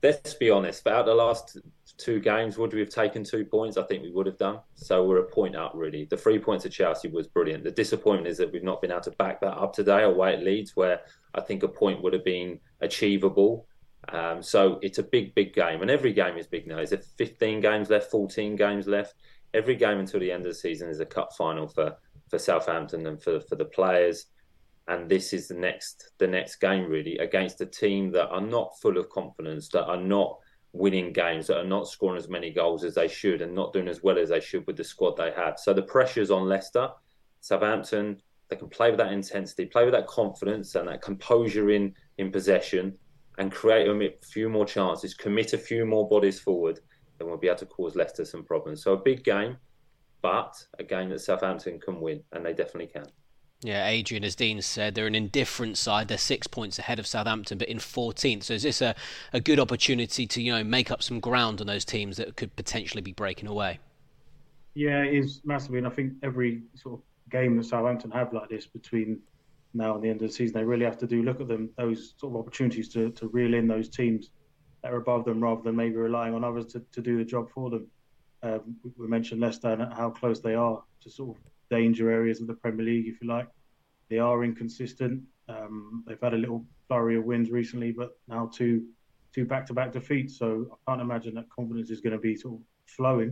let's 0.01 0.35
be 0.35 0.49
honest, 0.49 0.79
about 0.81 1.05
the 1.05 1.13
last 1.13 1.57
two 1.97 2.21
games, 2.21 2.57
would 2.57 2.73
we 2.73 2.79
have 2.79 2.89
taken 2.89 3.25
two 3.25 3.43
points? 3.43 3.75
I 3.75 3.83
think 3.83 4.03
we 4.03 4.11
would 4.11 4.25
have 4.25 4.37
done. 4.37 4.59
So 4.75 5.05
we're 5.05 5.19
a 5.19 5.29
point 5.29 5.57
up, 5.57 5.73
really. 5.75 6.05
The 6.05 6.15
three 6.15 6.39
points 6.39 6.65
at 6.65 6.71
Chelsea 6.71 7.09
was 7.09 7.27
brilliant. 7.27 7.65
The 7.65 7.71
disappointment 7.71 8.29
is 8.29 8.37
that 8.37 8.53
we've 8.53 8.63
not 8.63 8.81
been 8.81 8.91
able 8.91 9.01
to 9.01 9.11
back 9.11 9.41
that 9.41 9.57
up 9.57 9.73
today 9.73 10.03
away 10.03 10.33
at 10.33 10.43
Leeds, 10.43 10.77
where 10.77 11.01
I 11.35 11.41
think 11.41 11.61
a 11.63 11.67
point 11.67 12.01
would 12.01 12.13
have 12.13 12.23
been 12.23 12.61
achievable. 12.79 13.67
Um, 14.07 14.41
so 14.41 14.79
it's 14.81 14.99
a 14.99 15.03
big, 15.03 15.35
big 15.35 15.53
game, 15.53 15.81
and 15.81 15.91
every 15.91 16.13
game 16.13 16.37
is 16.37 16.47
big 16.47 16.67
now. 16.67 16.79
Is 16.79 16.91
there 16.91 17.01
15 17.17 17.59
games 17.59 17.89
left, 17.89 18.09
14 18.11 18.55
games 18.55 18.87
left? 18.87 19.15
Every 19.53 19.75
game 19.75 19.99
until 19.99 20.21
the 20.21 20.31
end 20.31 20.45
of 20.45 20.51
the 20.53 20.57
season 20.57 20.89
is 20.89 21.01
a 21.01 21.05
cup 21.05 21.33
final 21.37 21.67
for 21.67 21.97
for 22.29 22.39
Southampton 22.39 23.05
and 23.07 23.21
for 23.21 23.41
for 23.41 23.57
the 23.57 23.65
players. 23.65 24.27
And 24.87 25.09
this 25.09 25.31
is 25.31 25.47
the 25.47 25.55
next 25.55 26.11
the 26.17 26.27
next 26.27 26.57
game 26.57 26.89
really 26.89 27.17
against 27.17 27.61
a 27.61 27.65
team 27.65 28.11
that 28.11 28.29
are 28.29 28.41
not 28.41 28.77
full 28.81 28.97
of 28.97 29.09
confidence, 29.09 29.69
that 29.69 29.85
are 29.85 30.01
not 30.01 30.37
winning 30.73 31.13
games, 31.13 31.47
that 31.47 31.59
are 31.59 31.67
not 31.67 31.87
scoring 31.87 32.17
as 32.17 32.27
many 32.27 32.51
goals 32.51 32.83
as 32.83 32.95
they 32.95 33.07
should, 33.07 33.41
and 33.41 33.55
not 33.55 33.71
doing 33.71 33.87
as 33.87 34.03
well 34.03 34.17
as 34.17 34.29
they 34.29 34.41
should 34.41 34.67
with 34.67 34.75
the 34.75 34.83
squad 34.83 35.15
they 35.15 35.31
have. 35.31 35.57
So 35.57 35.73
the 35.73 35.83
pressure's 35.83 36.31
on 36.31 36.49
Leicester, 36.49 36.89
Southampton. 37.41 38.21
They 38.49 38.57
can 38.57 38.69
play 38.69 38.89
with 38.89 38.99
that 38.99 39.13
intensity, 39.13 39.65
play 39.65 39.85
with 39.85 39.93
that 39.93 40.05
confidence 40.05 40.75
and 40.75 40.87
that 40.87 41.01
composure 41.01 41.71
in 41.71 41.93
in 42.17 42.31
possession 42.31 42.97
and 43.37 43.51
create 43.51 43.87
a 43.87 44.13
few 44.25 44.49
more 44.49 44.65
chances, 44.65 45.13
commit 45.13 45.53
a 45.53 45.57
few 45.57 45.85
more 45.85 46.07
bodies 46.07 46.39
forward, 46.39 46.79
then 47.17 47.27
we'll 47.27 47.37
be 47.37 47.47
able 47.47 47.57
to 47.57 47.65
cause 47.65 47.95
Leicester 47.95 48.25
some 48.25 48.43
problems. 48.43 48.83
So 48.83 48.93
a 48.93 48.97
big 48.97 49.23
game, 49.23 49.57
but 50.21 50.53
a 50.77 50.83
game 50.83 51.09
that 51.09 51.19
Southampton 51.19 51.79
can 51.79 51.99
win, 51.99 52.21
and 52.31 52.45
they 52.45 52.53
definitely 52.53 52.87
can. 52.87 53.05
Yeah, 53.63 53.87
Adrian, 53.87 54.23
as 54.23 54.35
Dean 54.35 54.61
said, 54.61 54.93
they're 54.93 55.07
an 55.07 55.15
indifferent 55.15 55.77
side. 55.77 56.09
They're 56.09 56.17
six 56.17 56.47
points 56.47 56.79
ahead 56.79 56.99
of 56.99 57.07
Southampton, 57.07 57.57
but 57.57 57.69
in 57.69 57.77
14th. 57.77 58.43
So 58.43 58.53
is 58.55 58.63
this 58.63 58.81
a, 58.81 58.93
a 59.31 59.39
good 59.39 59.59
opportunity 59.59 60.27
to 60.27 60.41
you 60.41 60.51
know 60.51 60.63
make 60.63 60.91
up 60.91 61.01
some 61.01 61.19
ground 61.19 61.61
on 61.61 61.67
those 61.67 61.85
teams 61.85 62.17
that 62.17 62.35
could 62.35 62.55
potentially 62.55 63.01
be 63.01 63.13
breaking 63.13 63.47
away? 63.47 63.79
Yeah, 64.73 65.03
it 65.03 65.13
is 65.13 65.41
massively, 65.45 65.77
and 65.77 65.87
I 65.87 65.91
think 65.91 66.13
every 66.23 66.63
sort 66.75 66.95
of 66.95 67.01
game 67.31 67.55
that 67.57 67.63
Southampton 67.63 68.11
have 68.11 68.33
like 68.33 68.49
this 68.49 68.65
between 68.65 69.19
now 69.73 69.95
and 69.95 70.03
the 70.03 70.09
end 70.09 70.21
of 70.21 70.27
the 70.27 70.33
season, 70.33 70.53
they 70.53 70.63
really 70.63 70.85
have 70.85 70.97
to 70.99 71.07
do 71.07 71.23
look 71.23 71.41
at 71.41 71.47
them 71.47 71.69
those 71.77 72.13
sort 72.17 72.33
of 72.33 72.39
opportunities 72.39 72.89
to, 72.89 73.11
to 73.11 73.27
reel 73.29 73.53
in 73.53 73.67
those 73.67 73.89
teams 73.89 74.29
that 74.81 74.91
are 74.91 74.97
above 74.97 75.25
them 75.25 75.41
rather 75.41 75.61
than 75.61 75.75
maybe 75.75 75.95
relying 75.95 76.33
on 76.33 76.43
others 76.43 76.67
to, 76.67 76.81
to 76.91 77.01
do 77.01 77.17
the 77.17 77.23
job 77.23 77.49
for 77.49 77.69
them. 77.69 77.87
Um, 78.43 78.75
we 78.97 79.07
mentioned 79.07 79.39
Leicester 79.39 79.69
and 79.69 79.93
how 79.93 80.09
close 80.09 80.41
they 80.41 80.53
are 80.53 80.83
to 81.01 81.09
sort 81.09 81.37
of 81.37 81.43
danger 81.77 82.05
areas 82.19 82.37
of 82.41 82.47
the 82.51 82.57
Premier 82.63 82.85
League, 82.91 83.07
if 83.11 83.15
you 83.21 83.27
like. 83.37 83.49
They 84.09 84.19
are 84.29 84.43
inconsistent. 84.49 85.15
Um, 85.55 86.03
they've 86.05 86.25
had 86.27 86.35
a 86.39 86.41
little 86.43 86.61
flurry 86.87 87.15
of 87.17 87.23
wins 87.31 87.49
recently, 87.59 87.91
but 88.01 88.09
now 88.27 88.43
two 88.59 88.75
two 89.35 89.45
back-to-back 89.53 89.91
defeats. 89.91 90.33
So 90.41 90.47
I 90.73 90.75
can't 90.85 91.01
imagine 91.07 91.33
that 91.35 91.47
confidence 91.49 91.89
is 91.95 92.01
going 92.05 92.17
to 92.19 92.23
be 92.29 92.35
sort 92.35 92.53
of 92.59 92.61
flowing 92.97 93.31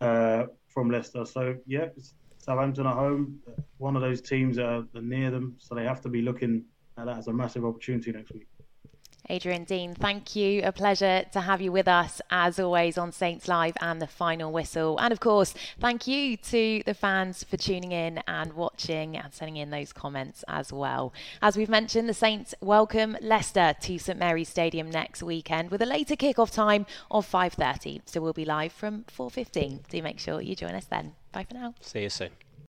uh, 0.00 0.42
from 0.74 0.90
Leicester. 0.90 1.24
So 1.24 1.42
yeah, 1.74 1.86
Southampton 2.38 2.86
at 2.92 2.98
home, 3.04 3.38
one 3.86 3.94
of 3.98 4.02
those 4.02 4.20
teams 4.20 4.56
that 4.56 4.66
are 4.66 4.84
near 5.14 5.30
them, 5.30 5.46
so 5.64 5.74
they 5.76 5.84
have 5.84 6.00
to 6.06 6.08
be 6.08 6.22
looking 6.28 6.64
at 6.98 7.06
that 7.06 7.18
as 7.18 7.28
a 7.28 7.32
massive 7.32 7.64
opportunity 7.64 8.10
next 8.10 8.32
week. 8.32 8.47
Adrian 9.30 9.64
Dean, 9.64 9.94
thank 9.94 10.34
you. 10.34 10.62
A 10.64 10.72
pleasure 10.72 11.24
to 11.32 11.40
have 11.42 11.60
you 11.60 11.70
with 11.70 11.86
us 11.86 12.22
as 12.30 12.58
always 12.58 12.96
on 12.96 13.12
Saints 13.12 13.46
Live 13.46 13.76
and 13.80 14.00
the 14.00 14.06
final 14.06 14.50
whistle. 14.50 14.98
And 14.98 15.12
of 15.12 15.20
course, 15.20 15.54
thank 15.78 16.06
you 16.06 16.38
to 16.38 16.82
the 16.86 16.94
fans 16.94 17.44
for 17.44 17.58
tuning 17.58 17.92
in 17.92 18.22
and 18.26 18.54
watching 18.54 19.16
and 19.16 19.32
sending 19.34 19.56
in 19.56 19.68
those 19.68 19.92
comments 19.92 20.44
as 20.48 20.72
well. 20.72 21.12
As 21.42 21.58
we've 21.58 21.68
mentioned, 21.68 22.08
the 22.08 22.14
Saints 22.14 22.54
welcome 22.62 23.18
Leicester 23.20 23.74
to 23.82 23.98
St 23.98 24.18
Mary's 24.18 24.48
Stadium 24.48 24.90
next 24.90 25.22
weekend 25.22 25.70
with 25.70 25.82
a 25.82 25.86
later 25.86 26.16
kick-off 26.16 26.50
time 26.50 26.86
of 27.10 27.30
5:30. 27.30 28.00
So 28.06 28.22
we'll 28.22 28.32
be 28.32 28.46
live 28.46 28.72
from 28.72 29.04
4:15. 29.08 29.84
Do 29.90 30.02
make 30.02 30.18
sure 30.18 30.40
you 30.40 30.56
join 30.56 30.74
us 30.74 30.86
then. 30.86 31.14
Bye 31.32 31.44
for 31.44 31.54
now. 31.54 31.74
See 31.80 32.02
you 32.02 32.08
soon. 32.08 32.30